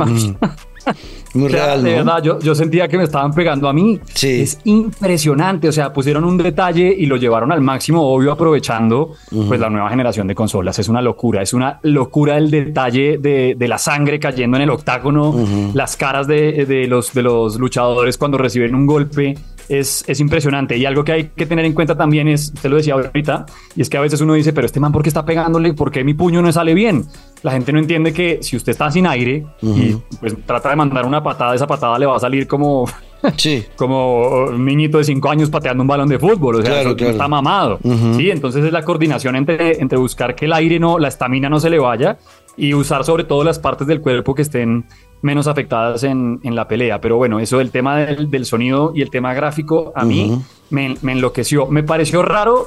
Muy 1.35 1.49
real, 1.49 1.83
De 1.83 1.91
¿no? 1.91 1.97
verdad, 2.05 2.23
yo, 2.23 2.39
yo 2.39 2.55
sentía 2.55 2.87
que 2.87 2.97
me 2.97 3.05
estaban 3.05 3.33
pegando 3.35 3.69
a 3.69 3.73
mí. 3.73 3.99
Sí. 4.15 4.43
Es 4.43 4.61
impresionante. 4.65 5.69
O 5.69 5.73
sea, 5.73 5.93
pusieron 5.93 6.25
un 6.25 6.39
detalle 6.39 6.95
y 6.97 7.07
lo 7.07 7.17
llevaron 7.17 7.51
al 7.53 7.61
máximo, 7.61 8.03
obvio, 8.03 8.33
aprovechando 8.33 9.15
pues 9.49 9.59
la 9.61 9.69
nueva 9.69 9.91
generación 9.91 10.29
de 10.29 10.35
consolas. 10.35 10.79
Es 10.79 10.89
una 10.89 11.03
locura. 11.03 11.43
Es 11.43 11.53
una 11.53 11.81
locura 11.83 12.39
el 12.39 12.51
detalle 12.51 13.19
de, 13.19 13.57
de 13.59 13.69
la 13.69 13.79
sangre 13.79 14.21
cayendo 14.21 14.57
en 14.59 14.63
el 14.63 14.71
octágono, 14.71 15.35
las 15.75 15.97
caras 15.97 16.27
de, 16.29 16.65
de 16.67 16.87
los, 16.87 17.13
de 17.13 17.23
los 17.23 17.57
luchadores 17.59 18.17
cuando 18.17 18.39
reciben 18.39 18.75
un 18.75 18.87
golpe. 18.87 19.37
Es, 19.69 20.05
es 20.07 20.21
impresionante. 20.21 20.77
Y 20.77 20.85
algo 20.87 21.03
que 21.05 21.13
hay 21.13 21.25
que 21.35 21.47
tener 21.47 21.65
en 21.65 21.73
cuenta 21.73 21.97
también 21.97 22.29
es, 22.29 22.53
usted 22.55 22.71
lo 22.71 22.77
decía 22.77 22.95
ahorita, 22.95 23.47
y 23.75 23.83
es 23.83 23.91
que 23.91 23.97
a 23.97 24.01
veces 24.01 24.21
uno 24.21 24.35
dice, 24.35 24.53
pero 24.53 24.67
este 24.67 24.79
man, 24.81 24.93
¿por 24.93 25.03
qué 25.03 25.09
está 25.09 25.25
pegándole? 25.25 25.75
¿Por 25.75 25.91
qué 25.91 26.05
mi 26.05 26.15
puño 26.15 26.41
no 26.43 26.53
sale 26.53 26.73
bien? 26.75 27.05
La 27.43 27.53
gente 27.53 27.73
no 27.73 27.79
entiende 27.79 28.13
que 28.13 28.39
si 28.43 28.57
usted 28.57 28.73
está 28.73 28.91
sin 28.91 29.07
aire 29.07 29.45
y 29.63 29.97
pues 30.21 30.35
trata 30.47 30.71
de 30.71 30.77
mandar 30.77 31.05
una 31.07 31.23
patada, 31.23 31.55
esa 31.55 31.67
patada 31.67 31.99
le 31.99 32.07
va 32.07 32.17
a 32.17 32.21
salir 32.21 32.47
como, 32.47 32.89
Sí. 33.37 33.65
como 33.77 34.47
un 34.47 34.65
niñito 34.65 34.99
de 34.99 35.05
5 35.05 35.29
años 35.31 35.51
pateando 35.51 35.83
un 35.83 35.89
balón 35.89 36.09
de 36.09 36.19
fútbol. 36.19 36.57
O 36.57 36.63
sea, 36.63 36.83
Claro, 36.83 36.97
está 36.97 37.27
mamado. 37.29 37.79
Sí, 38.17 38.31
entonces 38.31 38.65
es 38.65 38.73
la 38.73 38.83
coordinación 38.83 39.37
entre, 39.37 39.81
entre 39.81 39.99
buscar 39.99 40.35
que 40.35 40.45
el 40.47 40.53
aire 40.53 40.79
no, 40.79 40.99
la 40.99 41.09
estamina 41.09 41.49
no 41.49 41.59
se 41.61 41.71
le 41.71 41.79
vaya 41.79 42.19
y 42.57 42.73
usar 42.73 43.05
sobre 43.05 43.25
todo 43.25 43.45
las 43.45 43.59
partes 43.59 43.87
del 43.87 44.01
cuerpo 44.01 44.35
que 44.35 44.43
estén 44.43 44.87
menos 45.23 45.47
afectadas 45.47 46.05
en, 46.05 46.41
en 46.43 46.55
la 46.55 46.69
pelea. 46.69 47.01
Pero 47.01 47.17
bueno, 47.17 47.41
eso 47.41 47.59
del 47.59 47.71
tema 47.71 47.97
del, 47.97 48.31
del 48.31 48.45
sonido 48.45 48.93
y 48.95 49.03
el 49.03 49.11
tema 49.11 49.35
gráfico 49.35 49.93
a 49.95 50.05
mí 50.05 50.39
me, 50.71 50.97
me 51.03 51.13
enloqueció. 51.13 51.67
Me 51.67 51.83
pareció 51.83 52.23
raro, 52.23 52.67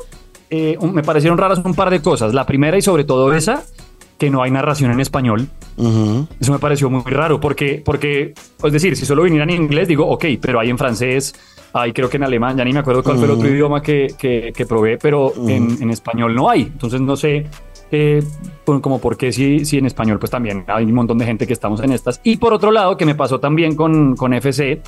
eh, 0.49 0.77
me 0.81 1.03
parecieron 1.03 1.37
raras 1.37 1.61
un 1.63 1.73
par 1.73 1.89
de 1.89 2.01
cosas. 2.01 2.33
La 2.33 2.45
primera 2.45 2.77
y 2.77 2.81
sobre 2.81 3.03
todo 3.03 3.33
esa, 3.33 3.63
que 4.17 4.29
no 4.29 4.41
hay 4.43 4.51
narración 4.51 4.91
en 4.91 4.99
español. 4.99 5.47
Ujú. 5.77 6.27
Eso 6.39 6.51
me 6.51 6.59
pareció 6.59 6.89
muy 6.89 7.03
raro 7.03 7.39
porque, 7.39 7.81
porque, 7.85 8.33
es 8.63 8.73
decir, 8.73 8.97
si 8.97 9.05
solo 9.05 9.23
viniera 9.23 9.45
en 9.45 9.51
inglés, 9.51 9.87
digo, 9.87 10.05
ok, 10.07 10.25
pero 10.41 10.59
hay 10.59 10.69
en 10.69 10.77
francés, 10.77 11.33
hay 11.71 11.93
creo 11.93 12.09
que 12.09 12.17
en 12.17 12.23
alemán, 12.23 12.57
ya 12.57 12.65
ni 12.65 12.73
me 12.73 12.79
acuerdo 12.79 13.03
cuál 13.03 13.17
fue 13.17 13.25
el 13.25 13.31
otro 13.31 13.47
idioma 13.47 13.81
que, 13.81 14.07
que, 14.17 14.51
que 14.53 14.65
probé, 14.65 14.97
pero 14.97 15.31
en, 15.47 15.81
en 15.81 15.89
español 15.91 16.35
no 16.35 16.49
hay. 16.49 16.63
Entonces 16.63 16.99
no 16.99 17.15
sé 17.15 17.45
eh, 17.91 18.24
como 18.65 19.00
por 19.00 19.17
qué 19.17 19.31
si, 19.31 19.65
si 19.65 19.77
en 19.77 19.86
español 19.86 20.19
pues 20.19 20.31
también 20.31 20.63
hay 20.67 20.86
un 20.86 20.93
montón 20.93 21.17
de 21.17 21.25
gente 21.25 21.48
que 21.48 21.53
estamos 21.53 21.81
en 21.81 21.91
estas. 21.91 22.22
Y 22.24 22.38
por 22.38 22.53
otro 22.53 22.72
lado, 22.72 22.98
que 22.98 23.05
me 23.05 23.15
pasó 23.15 23.39
también 23.39 23.75
con, 23.75 24.15
con 24.15 24.34
FC, 24.34 24.81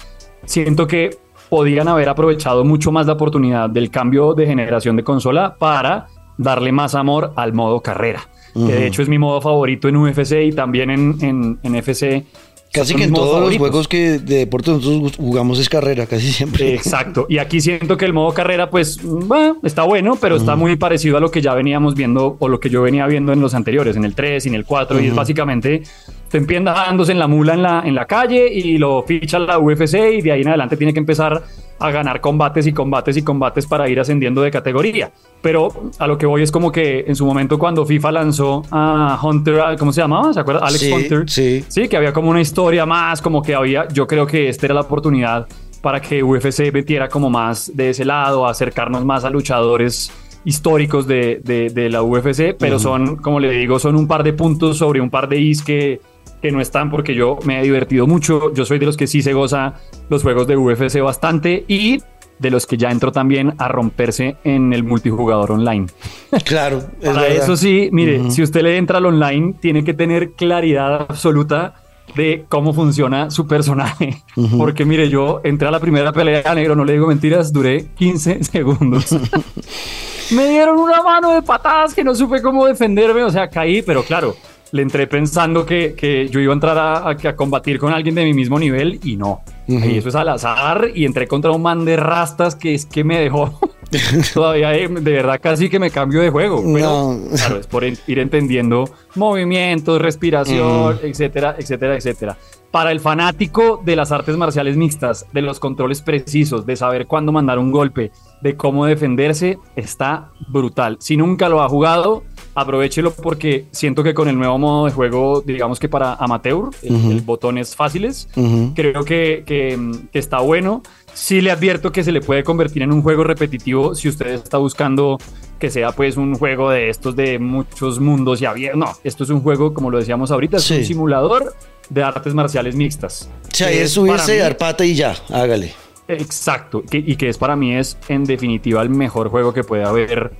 siento 0.45 0.87
que 0.87 1.17
podían 1.49 1.87
haber 1.87 2.09
aprovechado 2.09 2.63
mucho 2.63 2.91
más 2.91 3.07
la 3.07 3.13
oportunidad 3.13 3.69
del 3.69 3.89
cambio 3.91 4.33
de 4.33 4.45
generación 4.45 4.95
de 4.95 5.03
consola 5.03 5.55
para 5.57 6.07
darle 6.37 6.71
más 6.71 6.95
amor 6.95 7.33
al 7.35 7.53
modo 7.53 7.81
carrera. 7.81 8.21
Que 8.53 8.73
de 8.73 8.87
hecho 8.87 9.01
es 9.01 9.07
mi 9.07 9.17
modo 9.17 9.39
favorito 9.41 9.87
en 9.87 9.95
UFC 9.95 10.33
y 10.43 10.51
también 10.51 10.89
en, 10.89 11.15
en, 11.21 11.59
en 11.63 11.75
FC. 11.75 12.25
Casi 12.71 12.95
que 12.95 13.03
en 13.03 13.13
todos 13.13 13.41
los 13.41 13.57
juegos 13.57 13.87
que 13.89 14.19
de 14.19 14.37
deporte 14.37 14.71
nosotros 14.71 15.17
jugamos 15.17 15.59
es 15.59 15.67
carrera, 15.67 16.05
casi 16.05 16.31
siempre. 16.31 16.73
Exacto. 16.73 17.25
Y 17.27 17.37
aquí 17.37 17.59
siento 17.59 17.97
que 17.97 18.05
el 18.05 18.13
modo 18.13 18.33
carrera, 18.33 18.69
pues, 18.69 18.97
bueno, 19.03 19.57
está 19.61 19.83
bueno, 19.83 20.17
pero 20.19 20.37
está 20.37 20.55
muy 20.55 20.77
parecido 20.77 21.17
a 21.17 21.19
lo 21.19 21.31
que 21.31 21.41
ya 21.41 21.53
veníamos 21.53 21.95
viendo 21.95 22.37
o 22.39 22.47
lo 22.47 22.61
que 22.61 22.69
yo 22.69 22.81
venía 22.81 23.05
viendo 23.07 23.33
en 23.33 23.41
los 23.41 23.55
anteriores, 23.55 23.97
en 23.97 24.05
el 24.05 24.15
3 24.15 24.45
y 24.45 24.49
en 24.49 24.55
el 24.55 24.63
4. 24.63 25.01
Y 25.01 25.07
es 25.07 25.15
básicamente, 25.15 25.81
usted 26.23 26.39
empieza 26.39 26.63
dándose 26.71 27.11
en 27.11 27.19
la 27.19 27.27
mula 27.27 27.55
en 27.55 27.61
la, 27.61 27.83
en 27.85 27.93
la 27.93 28.05
calle 28.05 28.47
y 28.47 28.77
lo 28.77 29.03
ficha 29.03 29.37
la 29.37 29.59
UFC 29.59 29.95
y 30.17 30.21
de 30.21 30.31
ahí 30.31 30.41
en 30.41 30.47
adelante 30.47 30.77
tiene 30.77 30.93
que 30.93 30.99
empezar 30.99 31.43
a 31.81 31.91
ganar 31.91 32.21
combates 32.21 32.67
y 32.67 32.73
combates 32.73 33.17
y 33.17 33.21
combates 33.23 33.65
para 33.65 33.89
ir 33.89 33.99
ascendiendo 33.99 34.41
de 34.41 34.51
categoría. 34.51 35.11
Pero 35.41 35.69
a 35.99 36.07
lo 36.07 36.17
que 36.17 36.25
voy 36.25 36.43
es 36.43 36.51
como 36.51 36.71
que 36.71 37.05
en 37.07 37.15
su 37.15 37.25
momento 37.25 37.57
cuando 37.57 37.85
FIFA 37.85 38.11
lanzó 38.11 38.63
a 38.71 39.19
Hunter, 39.21 39.61
¿cómo 39.79 39.91
se 39.91 40.01
llamaba? 40.01 40.33
¿Se 40.33 40.39
acuerda? 40.39 40.61
Alex 40.65 40.79
Sí, 40.79 40.91
Hunter. 40.91 41.23
sí. 41.29 41.65
Sí, 41.67 41.87
que 41.87 41.97
había 41.97 42.13
como 42.13 42.29
una 42.29 42.41
historia 42.41 42.85
más, 42.85 43.21
como 43.21 43.41
que 43.41 43.55
había, 43.55 43.87
yo 43.89 44.05
creo 44.07 44.25
que 44.27 44.49
esta 44.49 44.67
era 44.67 44.75
la 44.75 44.81
oportunidad 44.81 45.47
para 45.81 45.99
que 45.99 46.21
UFC 46.23 46.71
metiera 46.71 47.09
como 47.09 47.29
más 47.29 47.71
de 47.75 47.89
ese 47.89 48.05
lado, 48.05 48.45
acercarnos 48.45 49.03
más 49.03 49.23
a 49.25 49.29
luchadores 49.31 50.11
históricos 50.45 51.07
de, 51.07 51.39
de- 51.43 51.69
de 51.69 51.89
la 51.89 52.01
UFC, 52.03 52.55
pero 52.57 52.79
son, 52.79 53.15
como 53.17 53.39
le 53.39 53.49
digo, 53.51 53.77
son 53.79 53.95
un 53.95 54.07
par 54.07 54.23
de 54.23 54.33
puntos 54.33 54.77
sobre 54.77 54.99
un 55.01 55.09
par 55.09 55.27
de 55.27 55.39
is 55.39 55.61
que, 55.63 55.99
que 56.41 56.51
no 56.51 56.61
están 56.61 56.89
porque 56.89 57.13
yo 57.15 57.37
me 57.45 57.59
he 57.59 57.63
divertido 57.63 58.07
mucho, 58.07 58.53
yo 58.53 58.65
soy 58.65 58.79
de 58.79 58.85
los 58.85 58.97
que 58.97 59.07
sí 59.07 59.21
se 59.21 59.33
goza 59.33 59.75
los 60.09 60.23
juegos 60.23 60.47
de 60.47 60.57
UFC 60.57 60.99
bastante 61.01 61.63
y 61.67 62.01
de 62.39 62.49
los 62.49 62.65
que 62.65 62.75
ya 62.77 62.89
entró 62.89 63.11
también 63.11 63.53
a 63.59 63.67
romperse 63.67 64.35
en 64.43 64.73
el 64.73 64.83
multijugador 64.83 65.51
online. 65.51 65.87
Claro, 66.45 66.77
es 66.99 67.09
Para 67.09 67.21
verdad. 67.21 67.43
eso 67.43 67.55
sí, 67.57 67.89
mire, 67.91 68.31
si 68.31 68.41
usted 68.41 68.61
le 68.63 68.77
entra 68.77 68.97
al 68.97 69.05
online, 69.05 69.53
tiene 69.59 69.83
que 69.83 69.93
tener 69.93 70.31
claridad 70.31 71.01
absoluta 71.09 71.75
de 72.15 72.45
cómo 72.49 72.73
funciona 72.73 73.29
su 73.29 73.47
personaje. 73.47 74.23
Porque 74.57 74.83
mire, 74.85 75.07
yo 75.09 75.39
entré 75.43 75.67
a 75.67 75.71
la 75.71 75.79
primera 75.79 76.11
pelea 76.11 76.53
negro, 76.55 76.75
no 76.75 76.83
le 76.83 76.93
digo 76.93 77.07
mentiras, 77.07 77.53
duré 77.53 77.85
15 77.95 78.43
segundos. 78.43 79.05
Me 80.31 80.47
dieron 80.47 80.79
una 80.79 81.01
mano 81.03 81.31
de 81.33 81.41
patadas 81.41 81.93
que 81.93 82.03
no 82.03 82.15
supe 82.15 82.41
cómo 82.41 82.65
defenderme, 82.65 83.21
o 83.23 83.29
sea, 83.29 83.49
caí, 83.49 83.81
pero 83.81 84.01
claro, 84.03 84.35
le 84.71 84.81
entré 84.81 85.07
pensando 85.07 85.65
que, 85.65 85.93
que 85.95 86.27
yo 86.29 86.39
iba 86.39 86.53
a 86.53 86.55
entrar 86.55 86.77
a, 86.77 87.09
a- 87.09 87.35
combatir 87.35 87.77
con 87.79 87.91
alguien 87.93 88.15
de 88.15 88.23
mi 88.25 88.33
mismo 88.33 88.57
nivel 88.59 88.99
y 89.03 89.17
no. 89.17 89.41
Y 89.67 89.97
eso 89.97 90.09
es 90.09 90.15
al 90.15 90.27
azar 90.29 90.89
y 90.93 91.05
entré 91.05 91.27
contra 91.27 91.51
un 91.51 91.61
man 91.61 91.85
de 91.85 91.95
rastas 91.95 92.55
que 92.55 92.73
es 92.73 92.85
que 92.85 93.03
me 93.05 93.19
dejó 93.19 93.57
todavía 94.33 94.73
eh, 94.75 94.87
de 94.87 95.11
verdad 95.11 95.39
casi 95.41 95.69
que 95.69 95.79
me 95.79 95.91
cambio 95.91 96.21
de 96.21 96.29
juego. 96.29 96.61
Pero 96.73 97.13
No. 97.13 97.19
claro, 97.35 97.57
es 97.57 97.67
por 97.67 97.83
ir 97.83 97.99
entendiendo 98.19 98.89
movimientos, 99.15 100.01
respiración, 100.01 100.99
etcétera, 101.03 101.55
etcétera, 101.57 101.95
etcétera. 101.95 102.37
Para 102.71 102.91
el 102.93 103.01
fanático 103.01 103.81
de 103.83 103.97
las 103.97 104.13
artes 104.13 104.37
marciales 104.37 104.77
mixtas, 104.77 105.25
de 105.33 105.41
los 105.41 105.59
controles 105.59 106.01
precisos, 106.01 106.65
de 106.65 106.77
saber 106.77 107.05
cuándo 107.05 107.33
mandar 107.33 107.59
un 107.59 107.69
golpe, 107.71 108.11
de 108.41 108.55
cómo 108.55 108.85
defenderse, 108.85 109.57
está 109.75 110.29
brutal. 110.47 110.95
Si 111.01 111.17
nunca 111.17 111.49
lo 111.49 111.61
ha 111.61 111.67
jugado, 111.67 112.23
aprovechelo 112.55 113.11
porque 113.13 113.65
siento 113.71 114.03
que 114.03 114.13
con 114.13 114.27
el 114.27 114.37
nuevo 114.37 114.57
modo 114.57 114.85
de 114.85 114.91
juego, 114.91 115.41
digamos 115.41 115.79
que 115.79 115.87
para 115.89 116.13
amateur, 116.15 116.69
el, 116.81 117.11
el 117.11 117.21
botones 117.21 117.75
fáciles, 117.75 118.27
Ujú. 118.35 118.73
creo 118.75 119.03
que, 119.05 119.43
que, 119.45 119.79
que 120.11 120.19
está 120.19 120.39
bueno. 120.39 120.83
Sí 121.13 121.41
le 121.41 121.51
advierto 121.51 121.91
que 121.91 122.03
se 122.03 122.11
le 122.11 122.21
puede 122.21 122.43
convertir 122.43 122.83
en 122.83 122.91
un 122.93 123.01
juego 123.01 123.23
repetitivo 123.25 123.95
si 123.95 124.07
usted 124.07 124.27
está 124.27 124.57
buscando 124.57 125.17
que 125.59 125.69
sea 125.69 125.91
pues 125.91 126.15
un 126.17 126.35
juego 126.35 126.69
de 126.71 126.89
estos 126.89 127.15
de 127.15 127.37
muchos 127.37 127.99
mundos 127.99 128.41
y 128.41 128.45
abiertos. 128.45 128.79
No, 128.79 128.91
esto 129.03 129.23
es 129.25 129.29
un 129.29 129.41
juego, 129.41 129.73
como 129.73 129.91
lo 129.91 129.97
decíamos 129.99 130.31
ahorita, 130.31 130.57
es 130.57 130.63
Sí. 130.63 130.75
un 130.77 130.85
simulador 130.85 131.53
de 131.89 132.01
artes 132.03 132.33
marciales 132.33 132.75
mixtas. 132.75 133.29
O 133.51 133.55
sea, 133.55 133.69
es 133.69 133.91
subirse, 133.91 134.37
dar 134.37 134.57
pata 134.57 134.85
y 134.85 134.95
ya, 134.95 135.15
hágale. 135.29 135.73
Exacto, 136.07 136.81
que- 136.89 136.97
y 137.05 137.15
que 137.15 137.29
es 137.29 137.37
para 137.37 137.55
mí 137.55 137.75
es 137.75 137.97
en 138.09 138.23
definitiva 138.23 138.81
el 138.81 138.89
mejor 138.89 139.29
juego 139.29 139.53
que 139.53 139.63
puede 139.63 139.83
haber 139.83 140.31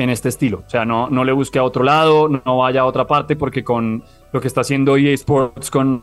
en 0.00 0.10
este 0.10 0.28
estilo. 0.28 0.64
O 0.66 0.70
sea, 0.70 0.84
no, 0.84 1.08
no 1.08 1.24
le 1.24 1.32
busque 1.32 1.58
a 1.58 1.64
otro 1.64 1.84
lado, 1.84 2.28
no 2.28 2.58
vaya 2.58 2.82
a 2.82 2.84
otra 2.86 3.06
parte, 3.06 3.36
porque 3.36 3.62
con 3.64 4.02
lo 4.32 4.40
que 4.40 4.48
está 4.48 4.62
haciendo 4.62 4.96
EA 4.96 5.12
Sports 5.14 5.70
con 5.70 6.02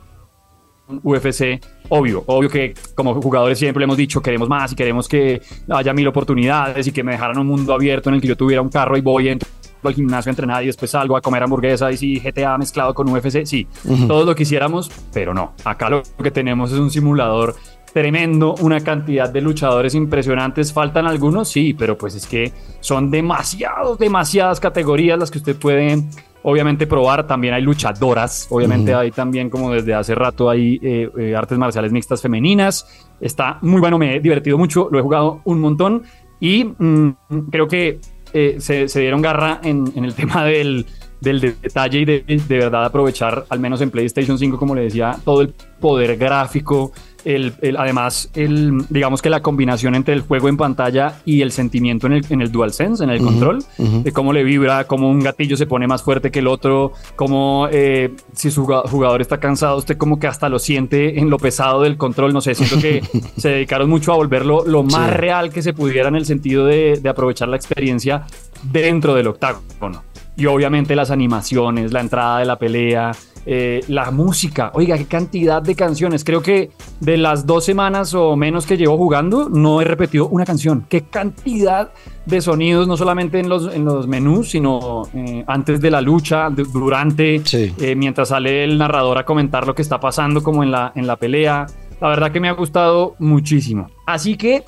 UFC, 1.04 1.60
obvio, 1.90 2.24
obvio 2.28 2.50
que 2.50 2.74
como 2.96 3.22
jugadores 3.22 3.60
siempre 3.60 3.84
hemos 3.84 3.98
dicho 3.98 4.22
queremos 4.22 4.48
más 4.48 4.72
y 4.72 4.76
queremos 4.76 5.10
que 5.10 5.42
haya 5.70 5.94
mil 5.94 6.08
oportunidades 6.08 6.88
y 6.88 6.92
que 6.94 7.04
me 7.04 7.12
dejaran 7.12 7.38
un 7.38 7.48
mundo 7.48 7.74
abierto 7.74 8.10
en 8.10 8.16
el 8.16 8.22
que 8.22 8.28
yo 8.30 8.38
tuviera 8.38 8.62
un 8.62 8.70
carro 8.70 8.98
y 8.98 9.02
voy 9.02 9.28
entro 9.28 9.50
al 9.84 9.94
gimnasio 9.94 10.30
a 10.30 10.32
entrenar 10.32 10.64
y 10.64 10.68
después 10.68 10.92
salgo 10.92 11.16
a 11.16 11.22
comer 11.22 11.44
hamburguesa 11.44 11.92
y 11.92 11.98
si 11.98 12.20
GTA 12.20 12.58
mezclado 12.58 12.94
con 12.94 13.10
UFC, 13.10 13.46
sí, 13.46 13.68
todo 14.08 14.26
lo 14.26 14.36
quisiéramos, 14.36 14.92
pero 15.14 15.34
no. 15.34 15.54
Acá 15.64 15.90
lo 15.90 16.04
que 16.22 16.32
tenemos 16.32 16.72
es 16.72 16.80
un 16.80 16.90
simulador 16.90 17.56
tremendo, 17.98 18.54
una 18.62 18.82
cantidad 18.82 19.28
de 19.28 19.42
luchadores 19.42 19.96
impresionantes. 19.96 20.72
Faltan 20.72 21.08
algunos, 21.08 21.50
sí, 21.50 21.74
pero 21.74 21.98
pues 21.98 22.14
es 22.14 22.28
que 22.28 22.54
son 22.80 23.10
demasiados, 23.10 23.98
demasiadas 23.98 24.60
categorías 24.60 25.18
las 25.18 25.32
que 25.32 25.40
usted 25.40 25.56
puede 25.56 26.04
obviamente 26.44 26.86
probar. 26.86 27.26
También 27.26 27.56
hay 27.56 27.64
luchadoras, 27.64 28.46
obviamente 28.52 28.94
hay 28.94 29.10
también 29.10 29.50
como 29.50 29.72
desde 29.72 29.96
hace 29.96 30.14
rato 30.14 30.48
hay 30.48 30.80
eh, 30.84 31.10
eh, 31.18 31.36
artes 31.36 31.58
marciales 31.58 31.92
mixtas 31.92 32.22
femeninas. 32.22 32.86
Está 33.20 33.58
muy 33.64 33.82
bueno, 33.82 33.98
me 33.98 34.16
he 34.16 34.20
divertido 34.20 34.60
mucho, 34.60 34.90
lo 34.92 35.00
he 35.00 35.02
jugado 35.02 35.42
un 35.46 35.60
montón. 35.60 36.04
Y 36.40 36.66
mm, 36.66 37.10
creo 37.50 37.68
que 37.68 38.00
eh, 38.32 38.58
se, 38.60 38.88
se 38.88 39.00
dieron 39.00 39.24
garra 39.24 39.60
en, 39.64 39.92
en 39.96 40.06
el 40.06 40.14
tema 40.14 40.46
del, 40.46 40.86
del 41.20 41.42
detalle 41.42 42.00
y 42.02 42.06
de, 42.06 42.20
de 42.22 42.58
verdad 42.60 42.86
aprovechar, 42.86 43.46
al 43.50 43.60
menos 43.60 43.82
en 43.82 43.90
PlayStation 43.90 44.38
5, 44.38 44.56
como 44.60 44.76
le 44.76 44.84
decía, 44.84 45.18
todo 45.26 45.42
el 45.42 45.56
poder 45.80 46.16
gráfico, 46.16 46.92
el, 47.36 47.54
el- 47.62 47.78
además, 47.78 48.30
el, 48.34 48.86
digamos 48.90 49.22
que 49.22 49.30
la 49.30 49.42
combinación 49.42 49.96
entre 49.96 50.14
el 50.14 50.22
juego 50.22 50.48
en 50.50 50.58
pantalla 50.58 51.16
y 51.26 51.42
el 51.42 51.52
sentimiento 51.52 52.08
en 52.08 52.14
el, 52.14 52.26
en 52.30 52.42
el 52.42 52.52
DualSense, 52.52 53.04
en 53.04 53.10
el 53.10 53.22
control, 53.22 53.64
de 53.78 54.12
cómo 54.12 54.34
le 54.34 54.44
vibra, 54.44 54.86
cómo 54.86 55.10
un 55.10 55.20
gatillo 55.20 55.58
se 55.58 55.66
pone 55.68 55.88
más 55.88 56.04
fuerte 56.04 56.32
que 56.32 56.40
el 56.40 56.48
otro, 56.48 56.94
cómo 57.16 57.68
eh, 57.72 58.12
si 58.34 58.50
su 58.52 58.66
juga- 58.66 58.84
jugador 58.90 59.22
está 59.22 59.40
cansado, 59.40 59.78
usted 59.78 59.98
como 59.98 60.20
que 60.20 60.28
hasta 60.28 60.50
lo 60.50 60.60
siente 60.60 61.20
en 61.20 61.30
lo 61.30 61.38
pesado 61.38 61.82
del 61.82 61.98
control, 61.98 62.34
no 62.34 62.42
sé, 62.42 62.56
siento 62.56 62.80
que 62.80 63.02
se 63.38 63.50
dedicaron 63.50 63.90
mucho 63.90 64.14
a 64.14 64.16
volverlo 64.16 64.64
lo 64.66 64.84
más 64.84 65.10
Sí. 65.12 65.18
real 65.18 65.50
que 65.52 65.62
se 65.62 65.74
pudiera 65.74 66.08
en 66.10 66.16
el 66.16 66.26
sentido 66.26 66.66
de, 66.66 67.00
de 67.02 67.10
aprovechar 67.10 67.48
la 67.50 67.56
experiencia 67.58 68.26
dentro 68.64 69.14
del 69.16 69.28
octágono. 69.28 70.04
Y 70.36 70.46
obviamente 70.46 70.96
las 70.96 71.10
animaciones, 71.12 71.92
la 71.92 72.00
entrada 72.02 72.40
de 72.40 72.46
la 72.46 72.58
pelea, 72.60 73.12
eh, 73.50 73.82
la 73.88 74.12
música. 74.12 74.72
Oiga, 74.74 74.98
qué 74.98 75.06
cantidad 75.06 75.62
de 75.62 75.74
canciones. 75.74 76.26
Creo 76.26 76.42
que 76.42 76.70
de 77.00 77.16
las 77.16 77.46
dos 77.46 77.64
semanas 77.64 78.14
o 78.14 78.36
menos 78.36 78.66
que 78.66 78.76
llevo 78.76 78.98
jugando, 78.98 79.48
no 79.50 79.80
he 79.82 79.86
repetido 79.86 80.28
una 80.28 80.44
canción. 80.46 80.86
Qué 80.90 81.04
cantidad 81.04 81.92
de 82.26 82.42
sonidos, 82.42 82.90
no 82.90 82.98
solamente 82.98 83.40
en 83.40 83.48
los, 83.48 83.74
en 83.74 83.86
los 83.86 84.06
menús, 84.06 84.50
sino 84.50 85.04
eh, 85.14 85.46
antes 85.48 85.80
de 85.80 85.90
la 85.92 86.02
lucha, 86.02 86.50
durante, 86.50 87.42
Sí. 87.46 87.74
eh, 87.80 87.96
mientras 87.96 88.28
sale 88.30 88.66
el 88.66 88.78
narrador 88.78 89.18
a 89.18 89.24
comentar 89.26 89.66
lo 89.66 89.74
que 89.74 89.82
está 89.82 89.98
pasando 89.98 90.44
como 90.44 90.62
en 90.62 90.72
la, 90.72 90.92
en 90.96 91.08
la 91.08 91.16
pelea. 91.16 91.68
La 92.02 92.10
verdad 92.10 92.32
que 92.34 92.42
me 92.42 92.50
ha 92.50 92.54
gustado 92.54 93.16
muchísimo. 93.20 93.88
Así 94.06 94.36
que 94.36 94.64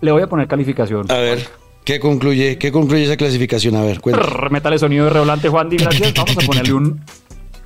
le 0.00 0.10
voy 0.10 0.22
a 0.22 0.26
poner 0.26 0.48
calificación. 0.48 1.08
A 1.12 1.18
ver, 1.18 1.46
¿qué 1.84 2.00
concluye, 2.00 2.58
qué 2.58 2.72
concluye 2.72 3.04
esa 3.04 3.16
clasificación? 3.16 3.76
A 3.76 3.82
ver, 3.82 4.00
cuenta. 4.00 4.20
Prr, 4.20 4.50
Métale 4.50 4.78
sonido 4.80 5.04
de 5.04 5.10
revolante, 5.10 5.48
Juan 5.48 5.68
Di, 5.68 5.76
gracias. 5.76 6.12
Vamos 6.16 6.36
a 6.36 6.46
ponerle 6.46 6.72
un 6.74 7.00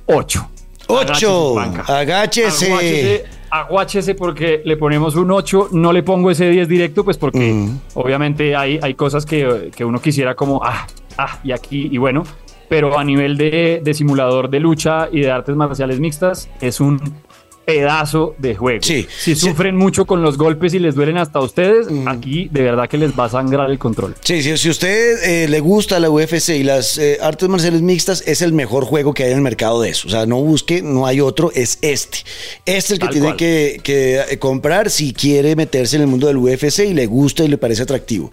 8. 0.07 0.49
Ocho. 0.87 1.59
Agáchese. 1.87 2.67
Aguáchese, 2.71 3.25
aguáchese 3.49 4.15
porque 4.15 4.61
le 4.63 4.77
ponemos 4.77 5.15
un 5.15 5.31
8. 5.31 5.69
No 5.71 5.91
le 5.91 6.03
pongo 6.03 6.29
ese 6.31 6.49
10 6.49 6.67
directo, 6.67 7.03
pues 7.03 7.17
porque 7.17 7.39
Mm. 7.53 7.79
obviamente 7.95 8.55
hay, 8.55 8.79
hay 8.81 8.93
cosas 8.93 9.25
que, 9.25 9.71
que 9.75 9.83
uno 9.83 9.99
quisiera 9.99 10.35
como, 10.35 10.61
ah, 10.63 10.85
ah, 11.17 11.39
y 11.43 11.51
aquí, 11.51 11.89
y 11.91 11.97
bueno. 11.97 12.23
Pero 12.67 12.97
a 12.97 13.03
nivel 13.03 13.37
de, 13.37 13.79
de 13.83 13.93
simulador 13.93 14.49
de 14.49 14.59
lucha 14.59 15.07
y 15.11 15.21
de 15.21 15.31
artes 15.31 15.55
marciales 15.55 15.99
mixtas, 15.99 16.49
es 16.61 16.79
un 16.79 16.99
pedazo 17.65 18.35
de 18.37 18.55
juego. 18.55 18.79
Sí, 18.83 19.07
Si 19.17 19.35
sí. 19.35 19.47
sufren 19.49 19.75
mucho 19.75 20.05
con 20.05 20.21
los 20.21 20.37
golpes 20.37 20.73
y 20.73 20.79
les 20.79 20.95
duelen 20.95 21.17
hasta 21.17 21.39
a 21.39 21.41
ustedes, 21.41 21.89
Mm. 21.89 22.07
aquí 22.07 22.47
de 22.51 22.61
verdad 22.61 22.87
que 22.87 22.97
les 22.97 23.11
va 23.17 23.25
a 23.25 23.29
sangrar 23.29 23.69
el 23.71 23.79
control. 23.79 24.15
Sí, 24.21 24.41
sí, 24.43 24.55
si 24.57 24.67
a 24.67 24.71
usted 24.71 25.23
eh, 25.23 25.47
le 25.47 25.59
gusta 25.59 25.99
la 25.99 26.09
UFC 26.09 26.49
y 26.57 26.63
las 26.63 26.97
eh, 26.97 27.17
artes 27.21 27.49
marciales 27.49 27.81
mixtas, 27.81 28.23
es 28.27 28.41
el 28.41 28.53
mejor 28.53 28.85
juego 28.85 29.13
que 29.13 29.23
hay 29.23 29.31
en 29.31 29.37
el 29.37 29.43
mercado 29.43 29.81
de 29.81 29.89
eso. 29.89 30.07
O 30.07 30.11
sea, 30.11 30.25
no 30.25 30.37
busque, 30.41 30.81
no 30.81 31.05
hay 31.07 31.19
otro, 31.21 31.51
es 31.55 31.79
este. 31.81 32.19
Este 32.65 32.77
es 32.77 32.91
el 32.91 32.99
que 32.99 33.05
Tal 33.05 33.13
tiene 33.13 33.35
que, 33.35 33.79
que, 33.83 34.21
eh, 34.29 34.37
comprar 34.39 34.89
si 34.89 35.13
quiere 35.13 35.55
meterse 35.55 35.95
en 35.95 36.03
el 36.03 36.07
mundo 36.07 36.27
del 36.27 36.37
UFC 36.37 36.79
y 36.85 36.93
le 36.93 37.05
gusta 37.07 37.43
y 37.43 37.47
le 37.47 37.57
parece 37.57 37.81
atractivo. 37.83 38.31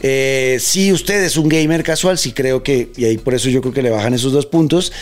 Eh, 0.00 0.56
si 0.60 0.92
usted 0.92 1.22
es 1.22 1.36
un 1.36 1.48
gamer 1.48 1.82
casual, 1.82 2.16
sí 2.18 2.32
creo 2.32 2.62
que, 2.62 2.90
y 2.96 3.04
ahí 3.04 3.18
por 3.18 3.34
eso 3.34 3.48
yo 3.50 3.60
creo 3.60 3.74
que 3.74 3.82
le 3.82 3.90
bajan 3.90 4.14
esos 4.14 4.32
dos 4.32 4.46
puntos, 4.46 4.92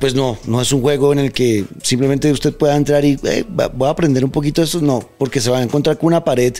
pues 0.00 0.14
no, 0.14 0.38
no 0.46 0.60
es 0.60 0.72
un 0.72 0.80
juego 0.80 1.12
en 1.12 1.18
el 1.18 1.32
que 1.32 1.64
simplemente 1.82 2.30
usted 2.30 2.51
pueda 2.52 2.76
entrar 2.76 3.04
y 3.04 3.18
eh, 3.24 3.44
voy 3.48 3.88
a 3.88 3.90
aprender 3.90 4.24
un 4.24 4.30
poquito 4.30 4.60
de 4.60 4.66
esto, 4.66 4.80
no, 4.80 5.00
porque 5.18 5.40
se 5.40 5.50
va 5.50 5.58
a 5.58 5.62
encontrar 5.62 5.98
con 5.98 6.08
una 6.08 6.24
pared 6.24 6.54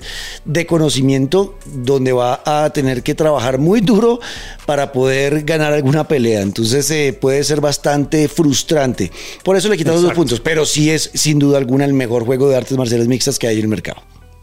de 0.44 0.66
conocimiento 0.66 1.58
donde 1.66 2.12
va 2.12 2.42
a 2.44 2.70
tener 2.70 3.02
que 3.02 3.14
trabajar 3.14 3.58
muy 3.58 3.80
duro 3.80 4.20
para 4.66 4.92
poder 4.92 5.42
ganar 5.44 5.72
alguna 5.72 6.06
pelea. 6.08 6.42
Entonces 6.42 6.90
eh, 6.90 7.16
puede 7.18 7.44
ser 7.44 7.60
bastante 7.60 8.28
frustrante. 8.28 9.10
Por 9.44 9.56
eso 9.56 9.68
le 9.68 9.76
quitamos 9.76 10.02
dos 10.02 10.12
puntos, 10.14 10.40
pero 10.40 10.64
sí 10.64 10.90
es 10.90 11.10
sin 11.14 11.38
duda 11.38 11.58
alguna 11.58 11.84
el 11.84 11.94
mejor 11.94 12.24
juego 12.24 12.48
de 12.48 12.56
artes 12.56 12.76
marciales 12.76 13.08
mixtas 13.08 13.38
que 13.38 13.46
hay 13.46 13.56
en 13.56 13.62
el 13.62 13.68
mercado. 13.68 14.02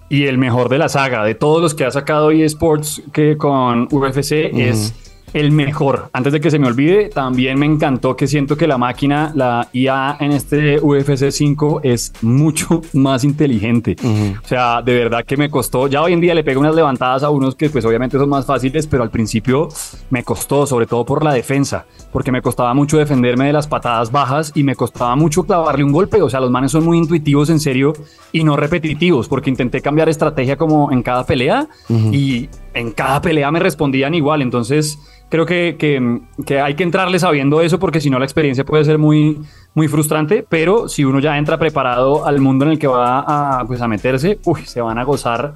Y 0.10 0.26
el 0.26 0.40
mejor 0.40 0.70
de 0.70 0.80
la 0.80 0.90
saga, 0.90 1.24
de 1.24 1.36
todos 1.36 1.62
los 1.62 1.76
que 1.76 1.86
ha 1.86 1.92
sacado 1.92 2.32
eSports 2.32 3.04
que 3.14 3.38
con 3.38 3.88
UFC 3.92 4.50
es 4.54 4.94
el 5.34 5.52
mejor. 5.52 6.10
Antes 6.14 6.34
de 6.34 6.42
que 6.42 6.52
se 6.52 6.60
me 6.60 6.68
olvide, 6.68 7.10
también 7.10 7.60
me 7.60 7.66
encantó 7.66 8.16
que 8.16 8.28
siento 8.28 8.58
que 8.58 8.68
la 8.68 8.78
máquina, 8.78 9.32
la 9.36 9.68
IA 9.74 10.18
en 10.20 10.32
este 10.32 10.80
UFC 10.80 11.32
5 11.32 11.82
es 11.84 12.14
mucho 12.22 12.82
más 12.94 13.24
inteligente. 13.24 13.96
O 14.44 14.48
sea, 14.48 14.82
de 14.82 14.94
verdad 14.94 15.26
que 15.26 15.38
me 15.38 15.50
costó. 15.50 15.88
Ya 15.88 16.02
hoy 16.02 16.14
en 16.14 16.22
día 16.22 16.34
le 16.34 16.44
pego 16.44 16.62
unas 16.62 16.76
levantadas 16.76 17.24
a 17.24 17.30
unos 17.30 17.56
que 17.56 17.70
pues 17.70 17.86
obviamente 17.86 18.18
son 18.18 18.30
más 18.30 18.46
fáciles, 18.46 18.88
pero 18.88 19.04
al 19.04 19.10
principio 19.10 19.70
me 20.10 20.24
costó, 20.24 20.66
sobre 20.66 20.86
todo 20.86 21.06
por 21.06 21.24
la 21.24 21.34
defensa, 21.34 21.86
porque 22.12 22.32
me 22.32 22.42
costaba 22.42 22.74
mucho 22.74 22.98
defenderme 22.98 23.48
de 23.48 23.54
las 23.54 23.68
patadas 23.68 24.12
bajas 24.12 24.52
y 24.56 24.64
me 24.64 24.76
costaba 24.76 25.16
mucho 25.16 25.44
clavarle 25.44 25.84
un 25.84 25.92
golpe. 25.92 26.22
O 26.22 26.30
sea, 26.30 26.40
los 26.40 26.52
manes 26.52 26.72
son 26.72 26.86
muy 26.86 26.98
intuitivos 26.98 27.50
en 27.50 27.60
serio 27.60 27.94
y 28.32 28.44
no 28.44 28.56
repetitivos, 28.56 29.28
porque 29.28 29.50
intenté 29.50 29.82
cambiar 29.82 30.10
estrategia 30.10 30.58
como 30.58 30.92
en 30.92 31.04
cada 31.04 31.26
pelea 31.26 31.68
y 31.90 32.50
en 32.74 32.92
cada 32.92 33.22
pelea 33.22 33.52
me 33.52 33.60
respondían 33.60 34.14
igual. 34.14 34.42
Entonces, 34.42 35.00
creo 35.30 35.46
que, 35.46 35.76
que- 35.78 36.20
que 36.46 36.60
hay 36.60 36.76
que 36.76 36.84
entrarle 36.84 37.20
sabiendo 37.20 37.62
eso, 37.62 37.80
porque 37.80 38.02
si 38.02 38.10
no 38.10 38.20
la 38.20 38.26
experiencia 38.26 38.66
puede 38.66 38.84
ser 38.84 38.98
muy, 38.98 39.40
muy 39.76 39.88
frustrante, 39.88 40.46
pero 40.48 40.88
si 40.90 41.04
uno 41.06 41.20
ya 41.20 41.38
entra 41.38 41.58
preparado 41.58 42.26
al 42.26 42.40
mundo 42.42 42.66
en 42.66 42.72
el 42.72 42.80
que 42.80 42.88
va 42.88 43.20
a, 43.60 43.66
pues, 43.66 43.82
a 43.82 43.88
meterse, 43.88 44.40
uy, 44.46 44.62
se 44.66 44.82
van 44.82 44.98
a 44.98 45.04
gozar 45.04 45.54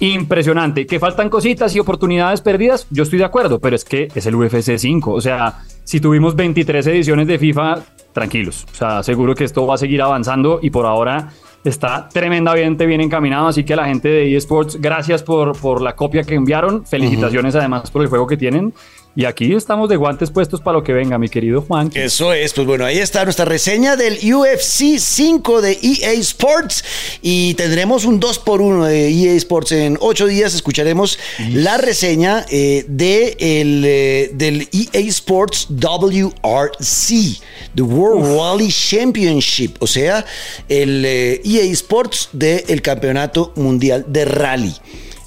impresionante. 0.00 0.86
Que 0.86 0.98
faltan 0.98 1.28
cositas 1.28 1.74
y 1.76 1.80
oportunidades 1.80 2.40
perdidas, 2.40 2.86
yo 2.90 3.04
estoy 3.04 3.18
de 3.20 3.24
acuerdo, 3.24 3.60
pero 3.60 3.76
es 3.76 3.84
que 3.84 4.08
es 4.14 4.26
el 4.26 4.34
UFC 4.34 4.76
5. 4.76 5.12
O 5.12 5.20
sea, 5.20 5.60
si 5.84 6.00
tuvimos 6.00 6.34
23 6.34 6.86
ediciones 6.88 7.26
de 7.28 7.38
FIFA, 7.38 7.78
tranquilos. 8.12 8.66
O 8.72 8.74
sea, 8.74 9.02
seguro 9.02 9.34
que 9.34 9.44
esto 9.44 9.66
va 9.66 9.74
a 9.74 9.78
seguir 9.78 10.02
avanzando 10.02 10.58
y 10.60 10.70
por 10.70 10.86
ahora 10.86 11.28
está 11.64 12.08
tremendamente 12.12 12.84
bien 12.86 13.00
encaminado. 13.00 13.46
Así 13.46 13.62
que 13.64 13.74
a 13.74 13.76
la 13.76 13.84
gente 13.86 14.08
de 14.08 14.36
eSports, 14.36 14.80
gracias 14.80 15.22
por, 15.22 15.56
por 15.58 15.80
la 15.80 15.94
copia 15.94 16.24
que 16.24 16.34
enviaron. 16.34 16.84
Felicitaciones 16.84 17.54
además 17.54 17.90
por 17.90 18.02
el 18.02 18.08
juego 18.08 18.26
que 18.26 18.36
tienen. 18.36 18.74
Y 19.14 19.26
aquí 19.26 19.52
estamos 19.52 19.90
de 19.90 19.96
guantes 19.96 20.30
puestos 20.30 20.62
para 20.62 20.78
lo 20.78 20.84
que 20.84 20.94
venga, 20.94 21.18
mi 21.18 21.28
querido 21.28 21.60
Juan. 21.60 21.90
Eso 21.92 22.32
es, 22.32 22.54
pues 22.54 22.66
bueno, 22.66 22.86
ahí 22.86 22.98
está 22.98 23.24
nuestra 23.24 23.44
reseña 23.44 23.94
del 23.94 24.14
UFC 24.32 24.98
5 24.98 25.60
de 25.60 25.78
EA 25.82 26.12
Sports 26.12 26.82
y 27.20 27.52
tendremos 27.54 28.06
un 28.06 28.18
2 28.18 28.38
por 28.38 28.62
1 28.62 28.86
de 28.86 29.10
EA 29.10 29.32
Sports 29.34 29.72
en 29.72 29.98
8 30.00 30.26
días. 30.26 30.54
Escucharemos 30.54 31.18
la 31.50 31.76
reseña 31.76 32.46
eh, 32.48 32.86
de 32.88 33.36
el, 33.38 33.84
eh, 33.84 34.30
del 34.32 34.68
EA 34.72 35.00
Sports 35.08 35.66
WRC, 35.68 37.38
The 37.74 37.82
World 37.82 38.38
Rally 38.38 38.72
Championship, 38.72 39.76
o 39.80 39.86
sea, 39.86 40.24
el 40.70 41.04
eh, 41.04 41.42
EA 41.44 41.64
Sports 41.72 42.30
del 42.32 42.80
Campeonato 42.80 43.52
Mundial 43.56 44.06
de 44.08 44.24
Rally. 44.24 44.74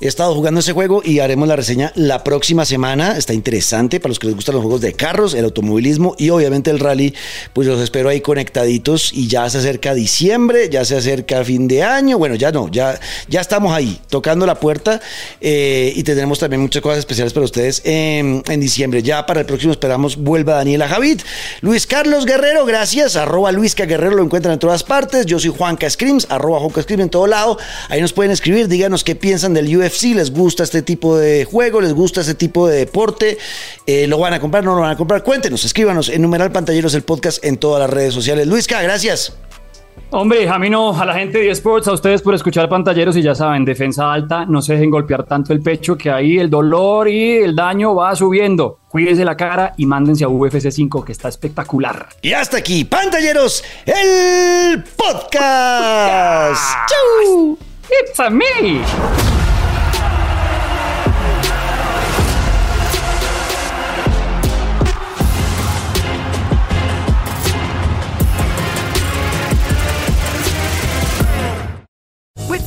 He 0.01 0.07
estado 0.07 0.35
jugando 0.35 0.59
ese 0.59 0.73
juego 0.73 1.01
y 1.03 1.19
haremos 1.19 1.47
la 1.47 1.55
reseña 1.55 1.93
la 1.95 2.23
próxima 2.23 2.65
semana. 2.65 3.17
Está 3.17 3.33
interesante 3.33 3.99
para 3.99 4.09
los 4.09 4.19
que 4.19 4.27
les 4.27 4.35
gustan 4.35 4.55
los 4.55 4.61
juegos 4.61 4.81
de 4.81 4.93
carros, 4.93 5.33
el 5.33 5.45
automovilismo 5.45 6.15
y 6.17 6.29
obviamente 6.29 6.69
el 6.69 6.79
rally. 6.79 7.13
Pues 7.53 7.67
los 7.67 7.79
espero 7.79 8.09
ahí 8.09 8.19
conectaditos 8.19 9.11
y 9.13 9.27
ya 9.27 9.49
se 9.49 9.59
acerca 9.59 9.93
diciembre, 9.93 10.69
ya 10.69 10.83
se 10.83 10.97
acerca 10.97 11.45
fin 11.45 11.67
de 11.67 11.83
año. 11.83 12.17
Bueno, 12.17 12.35
ya 12.35 12.51
no, 12.51 12.69
ya, 12.69 12.99
ya 13.29 13.39
estamos 13.39 13.73
ahí 13.73 13.99
tocando 14.09 14.45
la 14.45 14.59
puerta 14.59 14.99
eh, 15.39 15.93
y 15.95 16.03
tendremos 16.03 16.39
también 16.39 16.61
muchas 16.61 16.81
cosas 16.81 16.99
especiales 16.99 17.31
para 17.31 17.45
ustedes 17.45 17.81
en, 17.85 18.43
en 18.49 18.59
diciembre. 18.59 19.01
Ya 19.01 19.25
para 19.25 19.39
el 19.41 19.45
próximo 19.45 19.71
esperamos 19.71 20.17
vuelva 20.17 20.55
Daniela 20.55 20.89
Javid. 20.89 21.21
Luis 21.61 21.87
Carlos 21.87 22.25
Guerrero, 22.25 22.65
gracias. 22.65 23.15
Arroba 23.15 23.51
Luisca 23.53 23.85
Guerrero 23.85 24.15
lo 24.15 24.23
encuentran 24.23 24.53
en 24.53 24.59
todas 24.59 24.83
partes. 24.83 25.25
Yo 25.25 25.39
soy 25.39 25.53
Juanca 25.55 25.89
Screams, 25.89 26.27
arroba 26.29 26.59
Juanca 26.59 26.81
Screams 26.81 27.03
en 27.03 27.09
todo 27.09 27.27
lado. 27.27 27.57
Ahí 27.87 28.01
nos 28.01 28.11
pueden 28.11 28.31
escribir, 28.31 28.67
díganos 28.67 29.03
qué 29.03 29.15
piensan 29.15 29.53
del 29.53 29.75
UFC, 29.77 29.94
les 30.03 30.31
gusta 30.31 30.63
este 30.63 30.81
tipo 30.81 31.17
de 31.17 31.45
juego, 31.45 31.81
les 31.81 31.93
gusta 31.93 32.21
este 32.21 32.35
tipo 32.35 32.67
de 32.67 32.77
deporte, 32.77 33.37
Eh, 33.87 34.07
lo 34.07 34.17
van 34.17 34.33
a 34.33 34.39
comprar, 34.39 34.63
no 34.63 34.75
lo 34.75 34.81
van 34.81 34.91
a 34.91 34.97
comprar. 34.97 35.23
Cuéntenos, 35.23 35.63
escríbanos 35.63 36.09
en 36.09 36.21
Numeral 36.21 36.51
Pantalleros 36.51 36.93
el 36.95 37.03
podcast 37.03 37.43
en 37.45 37.57
todas 37.57 37.79
las 37.79 37.89
redes 37.89 38.13
sociales. 38.13 38.47
Luisca, 38.47 38.81
gracias. 38.81 39.37
Hombre, 40.11 40.47
a 40.49 40.59
mí 40.59 40.69
no, 40.69 40.97
a 40.99 41.05
la 41.05 41.13
gente 41.15 41.39
de 41.39 41.49
eSports, 41.49 41.87
a 41.87 41.93
ustedes 41.93 42.21
por 42.21 42.35
escuchar 42.35 42.67
pantalleros 42.69 43.15
y 43.17 43.21
ya 43.21 43.33
saben, 43.33 43.63
defensa 43.65 44.11
alta, 44.11 44.45
no 44.45 44.61
se 44.61 44.73
dejen 44.73 44.91
golpear 44.91 45.23
tanto 45.25 45.51
el 45.53 45.61
pecho 45.61 45.97
que 45.97 46.09
ahí 46.11 46.37
el 46.37 46.49
dolor 46.49 47.07
y 47.09 47.37
el 47.37 47.55
daño 47.55 47.95
va 47.95 48.15
subiendo. 48.15 48.79
Cuídense 48.89 49.23
la 49.25 49.35
cara 49.37 49.73
y 49.77 49.85
mándense 49.85 50.23
a 50.23 50.27
UFC 50.29 50.69
5 50.69 51.03
que 51.05 51.11
está 51.11 51.29
espectacular. 51.29 52.07
Y 52.21 52.33
hasta 52.33 52.57
aquí, 52.57 52.83
Pantalleros, 52.85 53.63
el 53.85 54.83
podcast. 54.83 56.61
¡Chau! 56.89 57.57
It's 57.89 58.19
a 58.19 58.29
me. 58.29 59.44